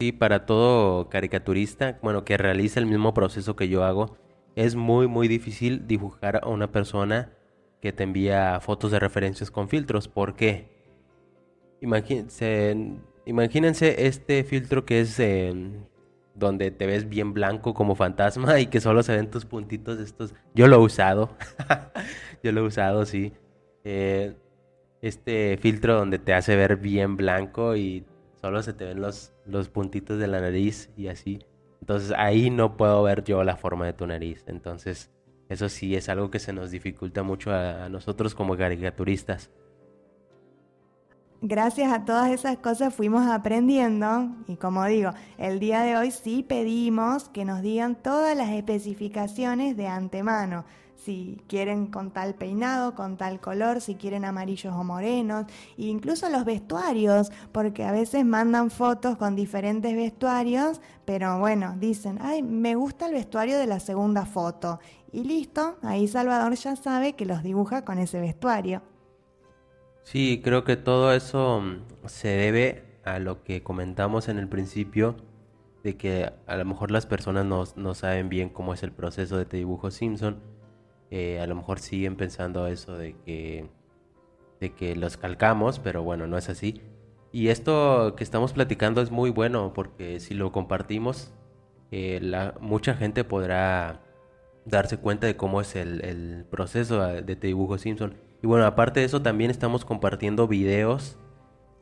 [0.00, 4.16] Sí, para todo caricaturista, bueno, que realiza el mismo proceso que yo hago,
[4.56, 7.32] es muy, muy difícil dibujar a una persona
[7.80, 10.08] que te envía fotos de referencias con filtros.
[10.08, 10.68] ¿Por qué?
[11.80, 12.76] Imagínense,
[13.26, 15.20] imagínense este filtro que es
[16.36, 20.34] donde te ves bien blanco como fantasma y que solo se ven tus puntitos estos.
[20.54, 21.30] Yo lo he usado.
[22.42, 23.32] Yo lo he usado, sí.
[23.84, 24.34] Eh,
[25.00, 28.04] este filtro donde te hace ver bien blanco y
[28.40, 31.40] solo se te ven los, los puntitos de la nariz y así.
[31.80, 34.44] Entonces ahí no puedo ver yo la forma de tu nariz.
[34.46, 35.10] Entonces
[35.48, 39.50] eso sí es algo que se nos dificulta mucho a nosotros como caricaturistas.
[41.42, 46.42] Gracias a todas esas cosas fuimos aprendiendo y como digo, el día de hoy sí
[46.42, 50.64] pedimos que nos digan todas las especificaciones de antemano.
[50.96, 55.46] Si quieren con tal peinado, con tal color, si quieren amarillos o morenos,
[55.78, 62.18] e incluso los vestuarios, porque a veces mandan fotos con diferentes vestuarios, pero bueno, dicen,
[62.20, 64.80] ay, me gusta el vestuario de la segunda foto.
[65.12, 68.82] Y listo, ahí Salvador ya sabe que los dibuja con ese vestuario.
[70.06, 75.16] Sí, creo que todo eso mm, se debe a lo que comentamos en el principio,
[75.82, 77.44] de que a lo mejor las personas
[77.76, 80.40] no, saben bien cómo es el proceso de este dibujo Simpson.
[81.10, 83.68] Eh, a lo mejor siguen pensando eso de que,
[84.60, 86.82] de que los calcamos, pero bueno, no es así.
[87.32, 91.32] Y esto que estamos platicando es muy bueno porque si lo compartimos,
[91.90, 92.20] eh,
[92.60, 94.02] mucha gente podrá
[94.66, 99.00] darse cuenta de cómo es el, el proceso de este dibujo Simpson y bueno, aparte
[99.00, 101.18] de eso, también estamos compartiendo videos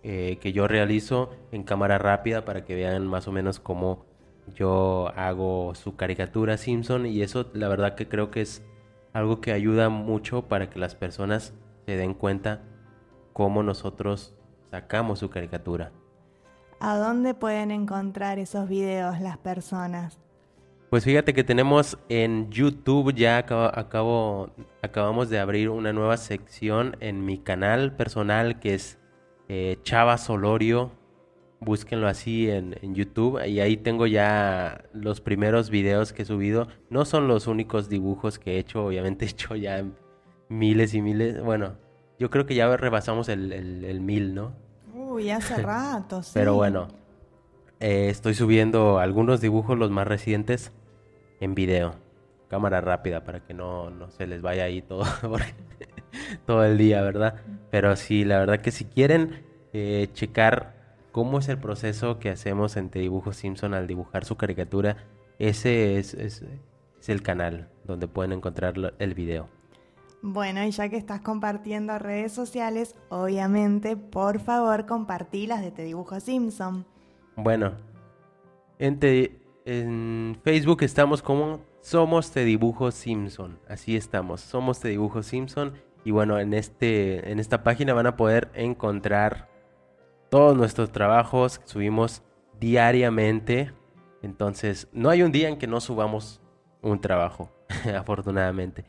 [0.03, 4.07] eh, que yo realizo en cámara rápida para que vean más o menos cómo
[4.55, 7.05] yo hago su caricatura Simpson.
[7.05, 8.65] Y eso la verdad que creo que es
[9.13, 11.53] algo que ayuda mucho para que las personas
[11.85, 12.63] se den cuenta
[13.35, 14.35] cómo nosotros
[14.71, 15.93] sacamos su caricatura.
[16.81, 20.24] ¿A dónde pueden encontrar esos videos las personas?
[20.91, 24.51] Pues fíjate que tenemos en YouTube, ya acabo,
[24.83, 28.99] acabamos de abrir una nueva sección en mi canal personal que es
[29.49, 30.93] eh, Chava Solorio.
[31.61, 36.69] Búsquenlo así en, YouTube y ahí tengo ya los primeros videos que he subido.
[36.91, 39.85] No son los únicos dibujos que he hecho, obviamente he hecho ya
[40.49, 41.43] miles y miles.
[41.43, 41.79] Bueno,
[42.19, 44.53] yo creo que ya rebasamos el, mil, ¿no?
[44.95, 46.33] Uy, hace rato, sí.
[46.35, 46.89] Pero bueno,
[47.85, 50.73] eh, estoy subiendo algunos dibujos, los más recientes
[51.39, 51.97] en video.
[52.49, 55.05] Cámara rápida para que no, se les vaya ahí todo,
[56.47, 57.43] todo el día, ¿verdad?
[57.71, 59.45] Pero sí, la verdad que si quieren
[59.75, 64.97] eh, checar cómo es el proceso que hacemos entre Dibujo Simpson al dibujar su caricatura,
[65.39, 66.43] ese es, es,
[67.07, 69.51] el canal donde pueden encontrar el video.
[70.23, 76.19] Bueno, y ya que estás compartiendo redes sociales, obviamente, por favor, compartilas de Te Dibujo
[76.19, 76.87] Simpson.
[77.37, 77.73] Bueno,
[78.79, 78.99] en
[79.65, 83.59] en Facebook estamos como Somos Te Dibujo Simpson.
[83.69, 85.75] Así estamos, Somos Te Dibujo Simpson.
[86.05, 89.49] Y bueno, en, este, en esta página van a poder encontrar
[90.29, 92.23] todos nuestros trabajos que subimos
[92.61, 93.73] diariamente.
[94.23, 96.41] Entonces, no hay un día en que no subamos
[96.83, 97.51] un trabajo,
[97.97, 98.85] afortunadamente.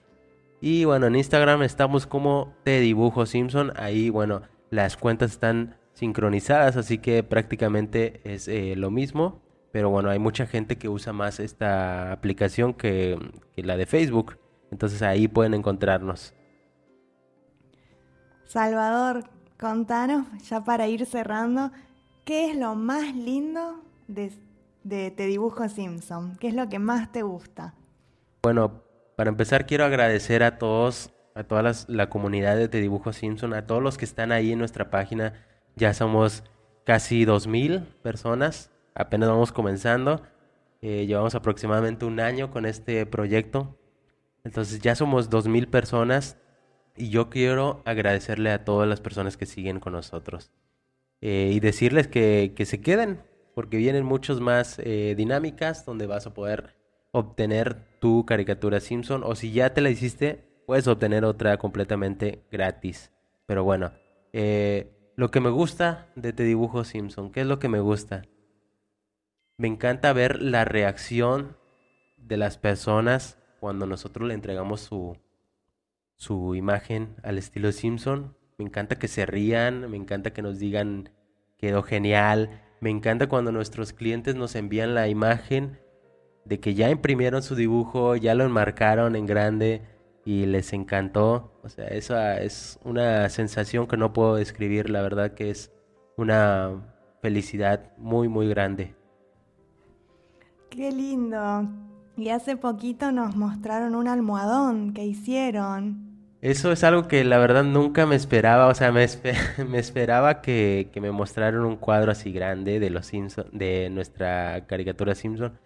[0.61, 3.71] Y bueno, en Instagram estamos como Te Dibujo Simpson.
[3.77, 9.41] Ahí, bueno, las cuentas están sincronizadas, así que prácticamente es eh, lo mismo.
[9.71, 13.17] Pero bueno, hay mucha gente que usa más esta aplicación que,
[13.57, 14.37] la de Facebook.
[14.71, 16.33] Entonces ahí pueden encontrarnos.
[18.45, 19.25] Salvador,
[19.59, 21.71] contanos, ya para ir cerrando,
[22.23, 24.31] ¿qué es lo más lindo de,
[24.83, 26.37] de Te Dibujo Simpson?
[26.39, 27.73] ¿Qué es lo que más te gusta?
[28.43, 28.81] Bueno,
[29.17, 33.65] para empezar quiero agradecer a todos, a toda la comunidad de Te Dibujo Simpson, a
[33.65, 35.33] todos los que están ahí en nuestra página.
[35.75, 36.43] Ya somos
[36.85, 40.23] casi 2.000 personas apenas vamos comenzando.
[40.81, 43.77] Eh, llevamos aproximadamente un año con este proyecto.
[44.43, 46.37] Entonces ya somos 2.000 personas
[46.95, 50.51] y yo quiero agradecerle a todas las personas que siguen con nosotros.
[51.21, 53.21] Eh, y decirles que, que, se queden,
[53.53, 56.75] porque vienen muchas más eh, dinámicas donde vas a poder
[57.11, 63.11] obtener tu caricatura Simpson o si ya te la hiciste, puedes obtener otra completamente gratis.
[63.47, 63.91] Pero bueno,
[65.15, 68.23] lo que me gusta de Te Dibujo Simpson, ¿qué es lo que me gusta?
[69.57, 71.55] Me encanta ver la reacción
[72.17, 75.17] de las personas cuando nosotros le entregamos su,
[76.17, 78.35] su imagen al estilo Simpson.
[78.57, 81.09] Me encanta que se rían, me encanta que nos digan
[81.57, 82.61] quedó genial.
[82.81, 85.79] Me encanta cuando nuestros clientes nos envían la imagen
[86.43, 89.81] de que ya imprimieron su dibujo, ya lo enmarcaron en grande
[90.25, 91.53] y les encantó.
[91.63, 95.71] O sea, esa es una sensación que no puedo describir, la verdad que es
[96.17, 96.83] una
[97.21, 98.95] felicidad muy, muy grande.
[100.69, 101.69] Qué lindo.
[102.17, 106.05] Y hace poquito nos mostraron un almohadón que hicieron.
[106.41, 109.07] Eso es algo que la verdad nunca me esperaba, o sea, me,
[109.67, 115.15] me esperaba que, me mostraran un cuadro así grande de los Simpson, de nuestra caricatura
[115.15, 115.59] Simpson,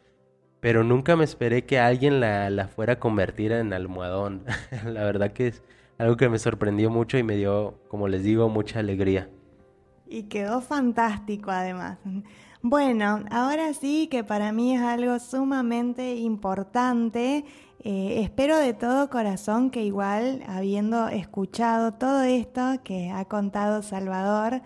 [0.59, 4.43] pero nunca me esperé que alguien la, la fuera a convertir en almohadón.
[4.85, 5.63] la verdad que es
[5.97, 9.29] algo que me sorprendió mucho y me dio, como les digo, mucha alegría.
[10.07, 11.99] Y quedó fantástico además.
[12.61, 17.45] Bueno, ahora sí que para mí es algo sumamente importante.
[17.83, 24.61] Eh, espero de todo corazón que igual, habiendo escuchado todo esto que ha contado Salvador,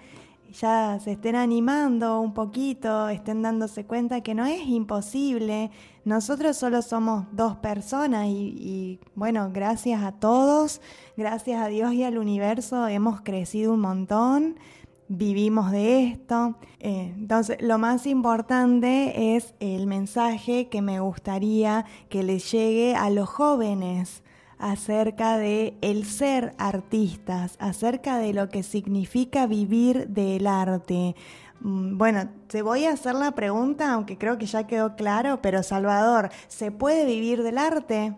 [0.54, 5.72] ya se estén animando un poquito, estén dándose cuenta que no es imposible.
[6.06, 10.82] Nosotros solo somos dos personas y, bueno, gracias a todos,
[11.18, 14.60] gracias a Dios y al universo hemos crecido un montón,
[15.08, 16.56] vivimos de esto.
[16.80, 23.10] Eh, entonces, lo más importante es el mensaje que me gustaría que les llegue a
[23.10, 24.23] los jóvenes
[24.64, 31.16] acerca de el ser artistas, acerca de lo que significa vivir del arte.
[31.60, 35.64] Mm, bueno, te voy a hacer la pregunta, aunque creo que ya quedó claro, pero
[35.64, 38.16] Salvador, ¿se puede vivir del arte?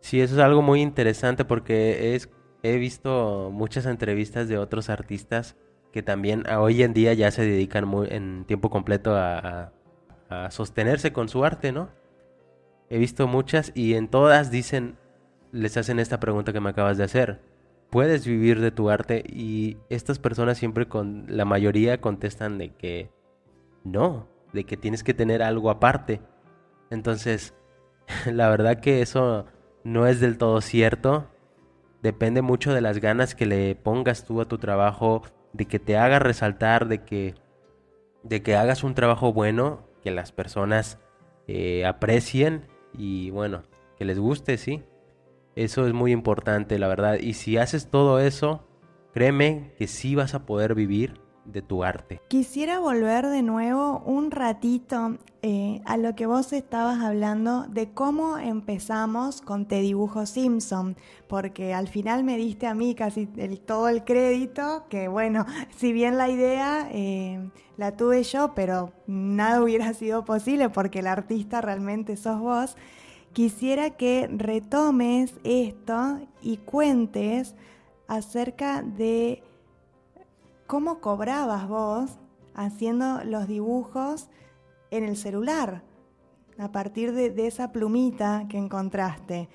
[0.00, 2.28] Sí, eso es algo muy interesante porque es,
[2.62, 5.56] he visto muchas entrevistas de otros artistas
[5.92, 9.72] que también hoy en día ya se dedican en tiempo completo a
[10.50, 11.90] sostenerse con su arte, ¿no?
[12.88, 14.98] He visto muchas y en todas dicen
[15.52, 17.40] les hacen esta pregunta que me acabas de hacer.
[17.90, 19.22] ¿Puedes vivir de tu arte?
[19.28, 23.10] Y estas personas siempre con la mayoría contestan de que
[23.84, 26.20] no, de que tienes que tener algo aparte.
[26.90, 27.54] Entonces,
[28.26, 29.46] la verdad que eso
[29.84, 31.28] no es del todo cierto.
[32.02, 35.22] Depende mucho de las ganas que le pongas tú a tu trabajo,
[35.52, 37.34] de que te haga resaltar, de que,
[38.22, 40.98] de que hagas un trabajo bueno, que las personas
[41.46, 43.62] eh, aprecien y bueno,
[43.98, 44.82] que les guste, sí.
[45.54, 47.18] Eso es muy importante, la verdad.
[47.20, 48.64] Y si haces todo eso,
[49.12, 52.20] créeme que sí vas a poder vivir de tu arte.
[52.28, 58.38] Quisiera volver de nuevo un ratito eh, a lo que vos estabas hablando de cómo
[58.38, 60.96] empezamos con Te Dibujo Simpson,
[61.26, 65.44] porque al final me diste a mí casi todo el crédito, que bueno,
[65.76, 71.08] si bien la idea eh, la tuve yo, pero nada hubiera sido posible porque el
[71.08, 72.76] artista realmente sos vos
[73.32, 77.54] quisiera que retomes esto y cuentes
[78.08, 79.42] acerca de
[80.66, 82.10] cómo cobrabas vos
[82.54, 84.28] haciendo los dibujos
[84.90, 85.82] en el celular,
[86.58, 89.48] a partir de, esa plumita que encontraste,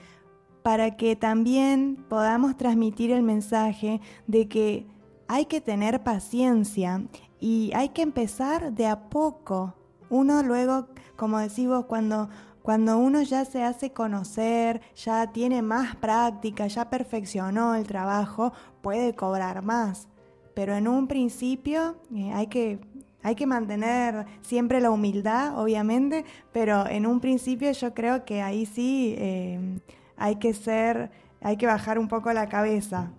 [0.63, 4.87] para que también podamos transmitir el mensaje de que
[5.27, 7.03] hay que tener paciencia
[7.39, 9.75] y hay que empezar de a poco.
[10.09, 12.29] Uno luego, como decimos, cuando
[12.67, 18.51] cuando uno ya se hace conocer, ya tiene más práctica, ya perfeccionó el trabajo,
[18.81, 20.09] puede cobrar más.
[20.53, 22.79] Pero en un principio eh, hay, que,
[23.23, 28.65] hay que mantener siempre la humildad, obviamente, pero en un principio yo creo que ahí
[28.65, 29.79] sí eh,
[30.17, 31.09] hay que ser,
[31.39, 33.13] hay que bajar un poco la cabeza.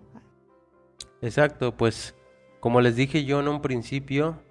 [1.23, 2.13] Exacto, pues
[2.59, 4.43] como les dije yo en un principio,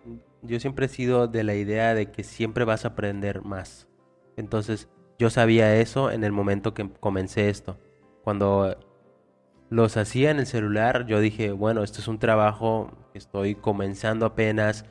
[0.42, 3.87] yo siempre he sido de la idea de que siempre vas a aprender más.
[4.38, 7.76] Entonces, yo sabía eso en el momento que comencé esto.
[8.22, 8.78] Cuando
[9.68, 14.26] los hacía en el celular, yo dije, bueno, esto es un trabajo que estoy comenzando
[14.26, 14.86] apenas,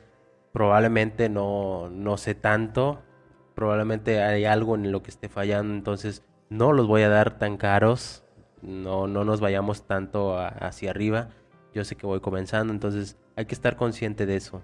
[0.52, 3.00] probablemente no, no sé tanto,
[3.54, 7.56] probablemente hay algo en lo que esté fallando, entonces no los voy a dar tan
[7.56, 8.24] caros,
[8.60, 11.30] no, no nos vayamos tanto hacia arriba,
[11.72, 14.62] yo sé que voy comenzando, entonces hay que estar consciente de eso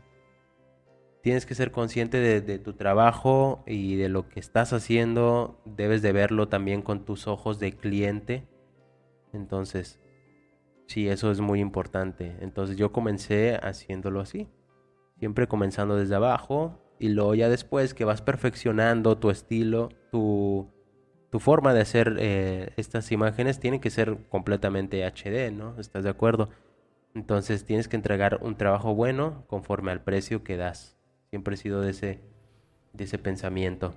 [1.25, 5.59] tienes que ser consciente de, tu trabajo y de lo que estás haciendo.
[5.65, 8.47] Debes de verlo también con tus ojos de cliente.
[9.33, 9.99] Entonces,
[10.87, 12.37] sí, eso es muy importante.
[12.41, 14.49] Entonces yo comencé haciéndolo así.
[15.19, 20.69] Siempre comenzando desde abajo y luego ya después que vas perfeccionando tu estilo, tu,
[21.31, 25.81] tu forma de hacer eh, estas imágenes tiene que ser completamente HD, ¿no?
[25.81, 26.51] ¿Estás de acuerdo?
[27.15, 30.99] Entonces tienes que entregar un trabajo bueno conforme al precio que das.
[31.35, 32.21] Siempre he sido de ese,
[32.93, 33.97] de ese pensamiento.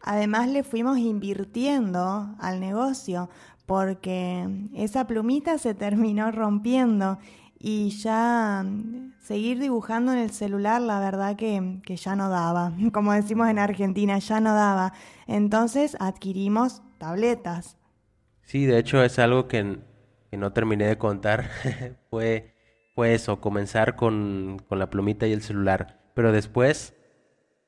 [0.00, 3.28] Además le fuimos invirtiendo al negocio
[3.66, 7.18] porque esa plumita se terminó rompiendo
[7.58, 8.64] y ya
[9.20, 13.58] seguir dibujando en el celular la verdad que, que, ya no daba, como decimos en
[13.58, 14.94] Argentina, ya no daba.
[15.26, 17.76] Entonces adquirimos tabletas.
[18.44, 19.78] Sí, de hecho es algo que,
[20.30, 21.50] que no terminé de contar,
[22.08, 22.54] fue,
[22.94, 26.96] fue eso, comenzar con, con la plumita y el celular pero después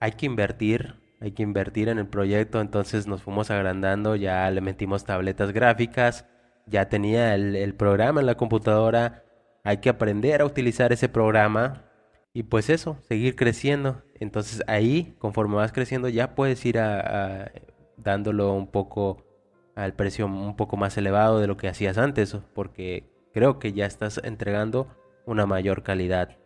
[0.01, 4.63] hay que invertir, hay que invertir en el proyecto, entonces nos fuimos agrandando, ya le
[4.63, 6.25] metimos tabletas gráficas,
[6.67, 9.23] ya tenía el, programa en la computadora,
[9.65, 11.85] hay que aprender a utilizar ese programa
[12.33, 14.03] y pues eso, seguir creciendo.
[14.19, 17.53] Entonces ahí, conforme vas creciendo, ya puedes ir a,
[17.99, 19.27] dándolo un poco
[19.75, 23.85] al precio un poco más elevado de lo que hacías antes, porque creo que ya
[23.85, 24.89] estás entregando
[25.27, 26.39] una mayor calidad.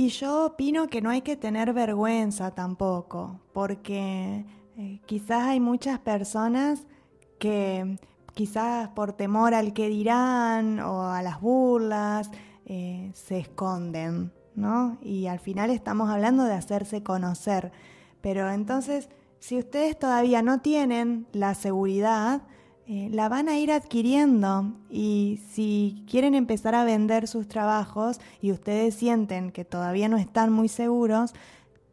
[0.00, 4.46] Y yo opino que no hay que tener vergüenza tampoco, porque
[4.78, 6.86] eh, quizás hay muchas personas
[7.38, 7.98] que
[8.32, 12.30] quizás por temor al que dirán o a las burlas,
[12.64, 14.96] eh, se esconden, ¿no?
[15.02, 17.70] Y al final estamos hablando de hacerse conocer.
[18.22, 22.40] Pero entonces, si ustedes todavía no tienen la seguridad,
[22.92, 28.50] eh, la van a ir adquiriendo y si quieren empezar a vender sus trabajos y
[28.50, 31.32] ustedes sienten que todavía no están muy seguros,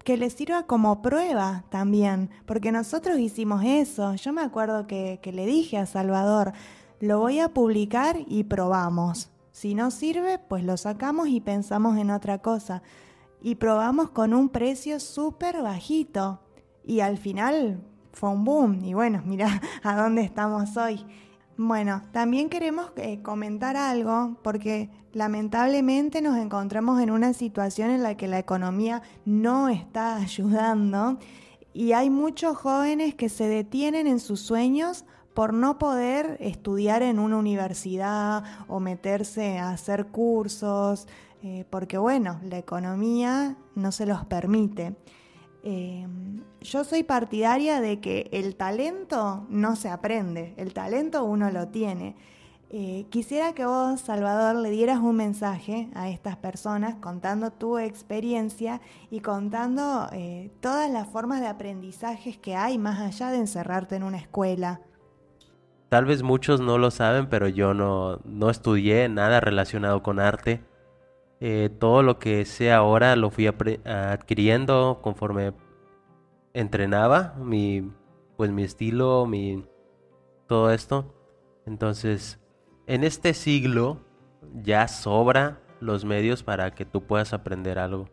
[0.03, 4.15] que les sirva como prueba también, porque nosotros hicimos eso.
[4.15, 6.53] Yo me acuerdo que, que le dije a Salvador,
[6.99, 9.29] lo voy a publicar y probamos.
[9.51, 12.81] Si no sirve, pues lo sacamos y pensamos en otra cosa.
[13.39, 16.39] Y probamos con un precio súper bajito.
[16.83, 17.83] Y al final
[18.17, 18.83] fue un boom.
[18.83, 21.05] Y bueno, mira a dónde estamos hoy.
[21.55, 28.15] Bueno, también queremos eh, comentar algo porque lamentablemente nos encontramos en una situación en la
[28.15, 31.17] que la economía no está ayudando
[31.73, 37.19] y hay muchos jóvenes que se detienen en sus sueños por no poder estudiar en
[37.19, 41.07] una universidad o meterse a hacer cursos,
[41.43, 44.95] eh, porque bueno, la economía no se los permite.
[45.69, 51.67] Em, yo soy partidaria de que el talento no se aprende, el talento uno lo
[51.67, 52.15] tiene.
[52.69, 58.79] Eh, quisiera que vos, Salvador, le dieras un mensaje a estas personas contando tu experiencia
[59.11, 64.03] y contando eh, todas las formas de aprendizajes que hay más allá de encerrarte en
[64.03, 64.79] una escuela.
[65.89, 70.63] Tal vez muchos no lo saben, pero yo no, no estudié nada relacionado con arte.
[71.39, 75.53] Eh, todo lo que sé ahora lo fui adquiriendo conforme
[76.53, 77.91] entrenaba mi
[78.37, 79.65] pues mi estilo, mi
[80.47, 81.13] todo esto.
[81.65, 82.39] Entonces,
[82.85, 83.99] en este siglo
[84.63, 88.09] ya sobra los medios para que tú puedas aprender algo.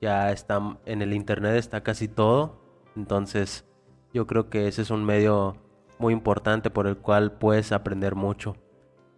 [0.00, 2.60] Ya está en el internet está casi todo.
[2.96, 3.64] Entonces,
[4.12, 5.56] yo creo que ese es un medio
[5.98, 8.56] muy importante por el cual puedes aprender mucho.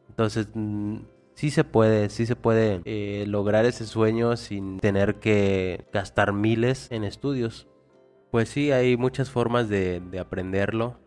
[0.09, 0.49] Entonces,
[1.37, 6.89] sí se puede, sí se puede eh, lograr ese sueño sin tener que gastar miles
[6.91, 7.69] en estudios.
[8.31, 10.99] Pues sí, hay muchas formas de, aprenderlo.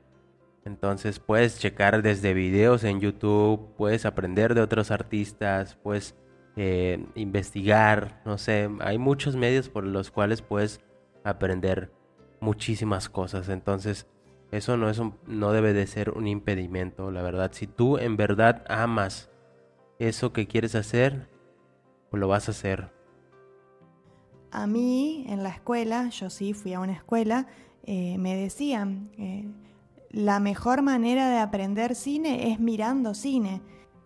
[0.65, 6.15] Entonces puedes checar desde videos en YouTube, puedes aprender de otros artistas, puedes
[6.57, 10.79] eh, investigar, no sé, hay muchos medios por los cuales puedes
[11.23, 11.91] aprender
[12.39, 13.49] muchísimas cosas.
[13.49, 14.05] Entonces,
[14.51, 17.51] eso no, es no debe de ser un impedimento, la verdad.
[17.51, 19.31] Si tú en verdad amas
[19.99, 21.27] eso que quieres hacer,
[22.09, 22.89] pues lo vas a hacer.
[24.51, 27.45] A mí en la escuela, yo sí fui a una escuela,
[27.83, 29.47] eh, me decían, eh,
[30.09, 33.61] la mejor manera de aprender cine es mirando cine.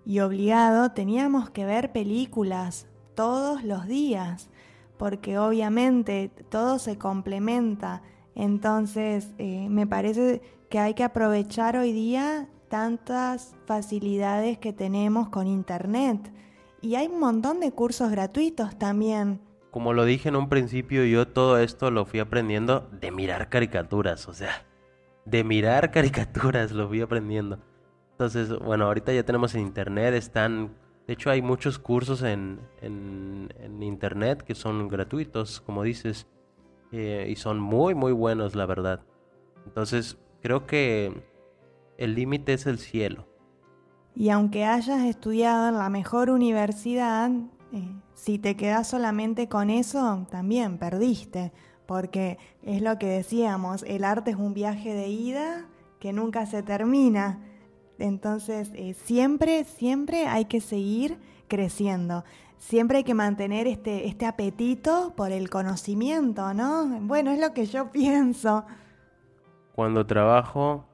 [0.05, 4.49] Y obligado teníamos que ver películas todos los días,
[4.97, 8.01] porque obviamente todo se complementa.
[8.35, 15.45] Entonces, eh, me parece que hay que aprovechar hoy día tantas facilidades que tenemos con
[15.45, 16.33] Internet.
[16.81, 19.39] Y hay un montón de cursos gratuitos también.
[19.69, 24.27] Como lo dije en un principio, yo todo esto lo fui aprendiendo de mirar caricaturas,
[24.27, 24.65] o sea,
[25.23, 27.59] de mirar caricaturas lo fui aprendiendo.
[28.13, 30.73] Entonces, bueno, ahorita ya tenemos en Internet, están...
[31.05, 36.25] De hecho, hay muchos cursos en, en, Internet que son gratuitos, como dices,
[36.91, 39.01] eh, y son muy, muy buenos, la verdad.
[39.67, 41.32] Entonces, creo que
[41.97, 43.27] el límite es el cielo.
[44.15, 47.31] Y aunque hayas estudiado en la mejor universidad,
[47.71, 51.51] eh, si te quedas solamente con eso, también perdiste,
[51.87, 55.65] porque es lo que decíamos, el arte es un viaje de ida
[55.99, 57.39] que nunca se termina.
[57.97, 61.17] Entonces, eh, siempre, siempre hay que seguir
[61.47, 62.23] creciendo.
[62.57, 66.85] Siempre hay que mantener este, este apetito por el conocimiento, ¿no?
[67.01, 68.65] Bueno, es lo que yo pienso.
[69.73, 70.85] Cuando trabajo,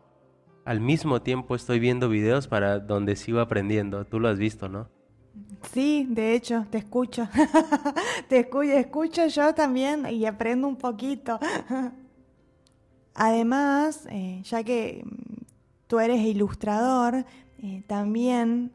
[0.70, 4.05] al mismo tiempo estoy viendo videos para donde sigo aprendiendo.
[4.05, 4.88] Tú lo has visto, ¿no?
[5.72, 7.28] Sí, de hecho, te escucho.
[8.30, 11.39] te escucho, escucho yo también y aprendo un poquito.
[13.15, 15.43] Además, eh, ya que mm,
[15.88, 17.26] tú eres ilustrador,
[17.63, 18.72] eh, también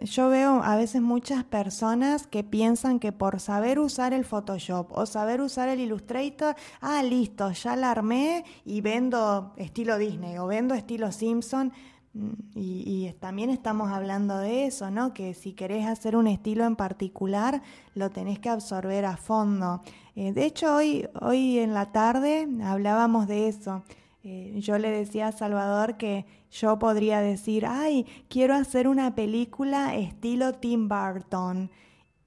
[0.00, 5.04] yo veo a veces muchas personas que piensan que por saber usar el Photoshop o
[5.04, 10.74] saber usar el Illustrator, ah, listo, ya la armé y vendo estilo Disney o vendo
[10.74, 11.72] estilo Simpson.
[12.12, 15.12] Mm, y, también estamos hablando de eso, ¿no?
[15.12, 17.62] Que si querés hacer un estilo en particular,
[17.94, 19.82] lo tenés que absorber a fondo.
[20.16, 23.82] Eh, de hecho, hoy, hoy en la tarde hablábamos de eso.
[24.22, 29.96] Eh, yo le decía a Salvador que yo podría decir, ay, quiero hacer una película
[29.96, 31.70] estilo Tim Burton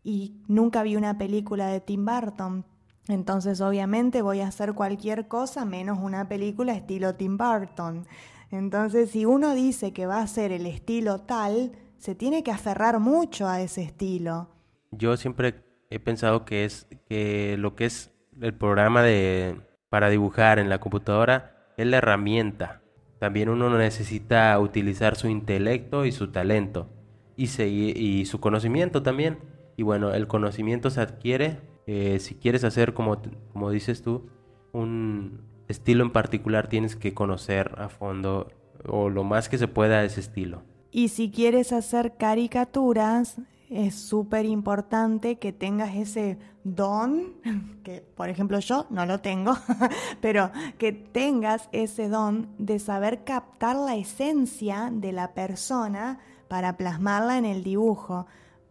[0.04, 2.66] y nunca vi una película de Tim Burton.
[3.08, 8.08] Entonces obviamente voy a hacer cualquier cosa menos una película estilo Tim Burton.
[8.50, 13.00] Entonces si uno dice que va a ser el estilo tal, se tiene que aferrar
[13.00, 14.50] mucho a ese estilo.
[14.92, 20.58] yo siempre he pensado que es que lo que es el programa de para dibujar
[20.58, 22.82] en la computadora es la herramienta.
[23.20, 26.90] También uno necesita utilizar su intelecto y su talento
[27.36, 29.40] y, y su conocimiento también.
[29.78, 33.22] Y bueno, el conocimiento se adquiere eh, si quieres hacer, como,
[33.52, 34.30] como dices tú,
[34.72, 38.52] un estilo en particular, tienes que conocer a fondo
[38.86, 40.64] o lo más que se pueda ese estilo.
[40.92, 43.38] Y si quieres hacer caricaturas,
[43.74, 47.34] es súper importante que tengas ese don,
[47.84, 49.54] que por ejemplo yo no lo tengo,
[50.22, 57.38] pero que tengas ese don de saber captar la esencia de la persona para plasmarla
[57.38, 58.28] en el dibujo.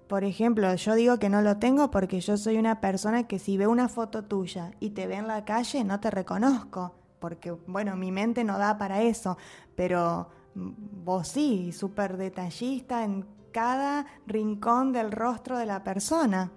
[0.07, 3.57] Por ejemplo, yo digo que no lo tengo porque yo soy una persona que si
[3.57, 7.97] ve una foto tuya y te ve en la calle no te reconozco, porque bueno,
[7.97, 9.39] mi mente no da para eso,
[9.75, 16.51] pero vos sí, súper detallista en cada rincón del rostro de la persona.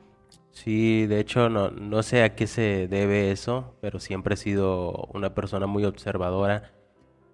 [0.51, 5.09] Sí, de hecho no, no sé a qué se debe eso, pero siempre he sido
[5.13, 6.71] una persona muy observadora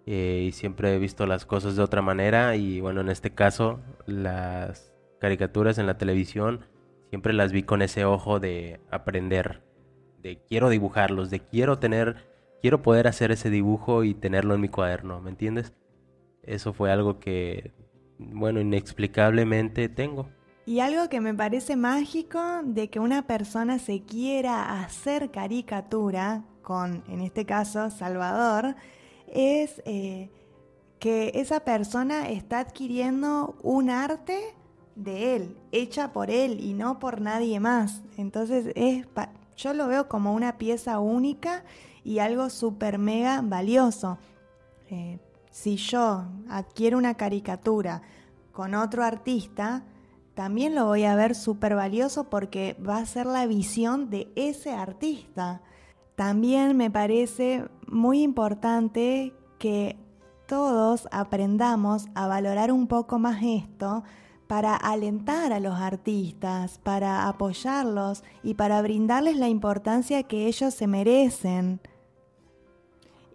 [0.08, 3.80] eh, y siempre he visto las cosas de otra manera y bueno, en este caso
[4.08, 6.66] las caricaturas en la televisión,
[7.10, 9.62] siempre las vi con ese ojo de aprender,
[10.24, 12.26] de quiero dibujarlos, de quiero tener,
[12.60, 15.74] quiero poder hacer ese dibujo y tenerlo en mi cuaderno, ¿me entiendes?
[16.42, 17.72] Eso fue algo que,
[18.32, 20.30] bueno, inexplicablemente tengo.
[20.66, 27.04] Y algo que me parece mágico de que una persona se quiera hacer caricatura con,
[27.08, 28.76] en este caso, Salvador,
[29.28, 30.30] es eh,
[31.00, 34.40] que esa persona está adquiriendo un arte
[34.96, 38.02] de él, hecha por él y no por nadie más.
[38.18, 39.08] Entonces es,
[39.58, 41.64] yo lo veo como una pieza única
[42.04, 44.20] y algo súper mega valioso.
[44.90, 45.20] Eh,
[45.52, 48.02] si yo adquiero una caricatura
[48.52, 49.84] con otro artista,
[50.34, 54.72] también lo voy a ver súper valioso porque va a ser la visión de ese
[54.72, 55.62] artista.
[56.16, 59.98] También me parece muy importante que
[60.48, 64.04] todos aprendamos a valorar un poco más esto
[64.48, 70.88] para alentar a los artistas, para apoyarlos y para brindarles la importancia que ellos se
[70.88, 71.80] merecen.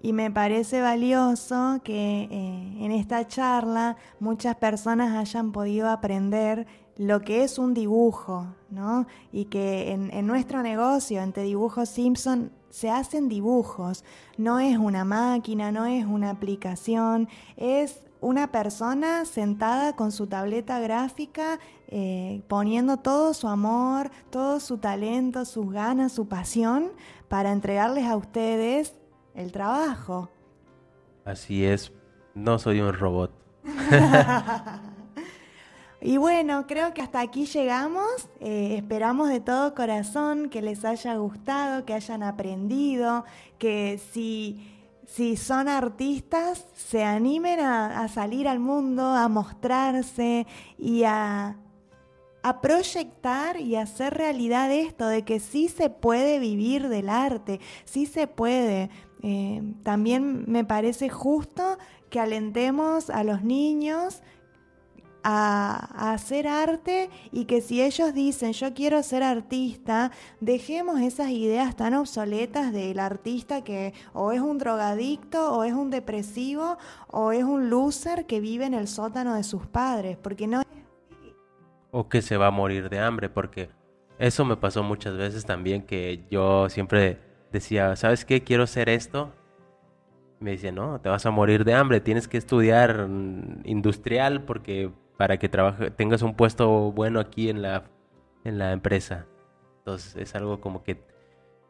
[0.07, 7.23] Y me parece valioso que eh, en esta charla muchas personas hayan podido aprender lo
[7.23, 9.09] que es un dibujo, ¿no?
[9.33, 14.05] Y que en, nuestro negocio, entre Dibujos Simpson, se hacen dibujos.
[14.39, 20.79] No es una máquina, no es una aplicación, es una persona sentada con su tableta
[20.79, 26.93] gráfica, eh, poniendo todo su amor, todo su talento, sus ganas, su pasión,
[27.27, 28.95] para entregarles a ustedes
[29.37, 30.29] el trabajo.
[31.25, 31.93] Así es,
[32.35, 33.31] no soy un robot.
[36.01, 38.29] y bueno, creo que hasta aquí llegamos.
[38.41, 43.25] Eh, esperamos de todo corazón que les haya gustado, que hayan aprendido,
[43.59, 44.73] que si
[45.07, 50.47] si son artistas, se animen a, salir al mundo, a mostrarse
[50.79, 51.57] y a,
[52.63, 58.29] proyectar y hacer realidad esto de que sí se puede vivir del arte, sí se
[58.29, 58.89] puede.
[59.23, 61.79] Eh, también me parece justo
[62.11, 64.23] que alentemos a los niños
[65.29, 71.75] a, hacer arte y que si ellos dicen yo quiero ser artista, dejemos esas ideas
[71.75, 77.43] tan obsoletas del artista que o es un drogadicto o es un depresivo o es
[77.43, 80.63] un loser que vive en el sótano de sus padres, porque no
[81.91, 83.71] o que se va a morir de hambre, porque
[84.19, 87.26] eso me pasó muchas veces también que yo siempre
[87.57, 88.43] decía, ¿sabes qué?
[88.43, 89.33] Quiero ser esto.
[90.41, 93.09] Me dice, no, te vas a morir de hambre, tienes que estudiar
[93.65, 97.85] industrial porque para que trabaje, tengas un puesto bueno aquí en la,
[98.45, 99.27] en la empresa.
[99.79, 101.03] Entonces es algo como que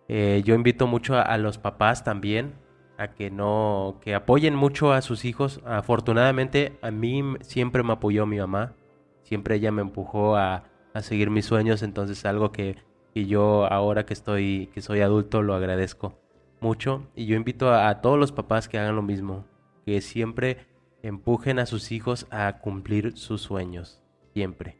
[0.09, 2.55] eh, yo invito mucho a, los papás también
[2.99, 5.61] a que no, que apoyen mucho a sus hijos.
[5.65, 8.75] Afortunadamente a mí siempre me apoyó mi mamá,
[9.23, 12.77] siempre ella me empujó a, a seguir mis sueños, entonces algo que,
[13.17, 16.21] que, yo ahora que estoy, que soy adulto lo agradezco
[16.61, 19.47] mucho y yo invito a, todos los papás que hagan lo mismo,
[19.87, 20.67] que siempre
[21.03, 24.03] empujen a sus hijos a cumplir sus sueños,
[24.35, 24.77] siempre.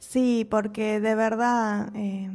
[0.00, 2.28] Sí, porque de verdad eh,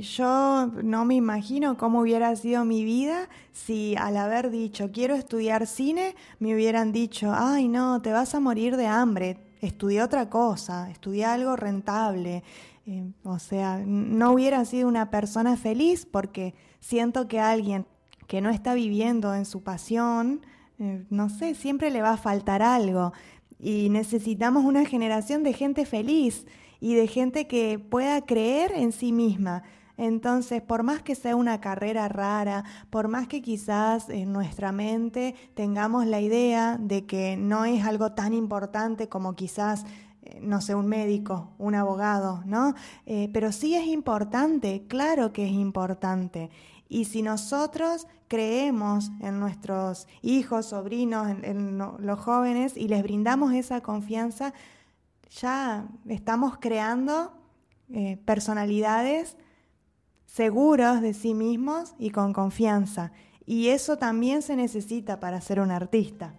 [0.00, 5.66] yo no me imagino cómo hubiera sido mi vida si al haber dicho quiero estudiar
[5.66, 10.90] cine me hubieran dicho, ay no, te vas a morir de hambre, estudia otra cosa,
[10.90, 12.42] estudia algo rentable.
[12.86, 17.86] Eh, o sea, no hubiera sido una persona feliz porque siento que alguien
[18.26, 20.44] que no está viviendo en su pasión,
[20.78, 23.12] eh, no sé, siempre le va a faltar algo.
[23.58, 26.46] Y necesitamos una generación de gente feliz.
[26.80, 29.62] y de gente que pueda creer en sí misma.
[29.96, 35.36] Entonces, por más que sea una carrera rara, por más que quizás en nuestra mente
[35.54, 39.84] tengamos la idea de que no es algo tan importante como quizás
[40.40, 42.74] no sé, un médico, un abogado, ¿no?
[43.06, 46.50] Eh, pero sí es importante, claro que es importante.
[46.88, 53.80] Y si nosotros creemos en nuestros hijos, sobrinos, en, los jóvenes y les brindamos esa
[53.80, 54.52] confianza,
[55.30, 57.32] ya estamos creando
[57.90, 59.36] eh, personalidades
[60.26, 63.12] seguros de sí mismos y con confianza.
[63.44, 66.34] Y eso también se necesita para ser un artista.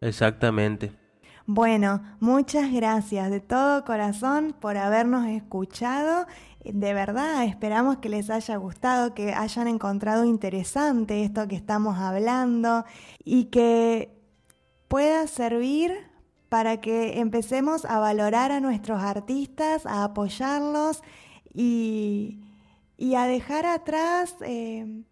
[0.00, 1.03] Exactamente.
[1.46, 6.26] Bueno, muchas gracias de todo corazón por habernos escuchado.
[6.64, 12.86] De verdad, esperamos que les haya gustado, que hayan encontrado interesante esto que estamos hablando
[13.24, 14.16] y que
[14.88, 15.92] pueda servir
[16.48, 21.02] para que empecemos a valorar a nuestros artistas, a apoyarlos
[21.52, 22.40] y,
[23.14, 25.04] a dejar atrás eh,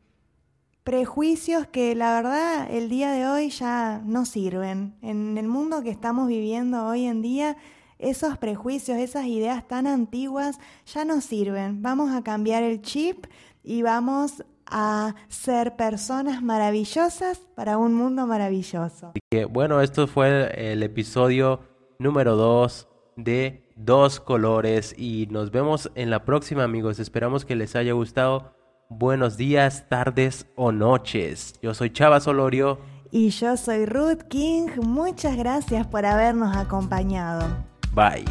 [0.85, 4.95] prejuicios que la verdad el día de hoy ya no sirven.
[5.03, 7.57] En el mundo que estamos viviendo hoy en día,
[7.99, 11.83] esos prejuicios, esas ideas tan antiguas ya no sirven.
[11.83, 13.27] Vamos a cambiar el chip
[13.63, 19.13] y vamos a ser personas maravillosas para un mundo maravilloso.
[19.51, 21.61] bueno, esto fue el episodio
[21.99, 26.99] número 2 de Dos Colores y nos vemos en la próxima amigos.
[26.99, 28.55] Esperamos que les haya gustado
[28.99, 31.55] buenos días, tardes o noches.
[31.63, 32.79] Yo soy Chava Solorio.
[33.11, 34.69] Y yo soy Ruth King.
[34.83, 37.47] Muchas gracias por habernos acompañado.
[37.95, 38.25] Bye.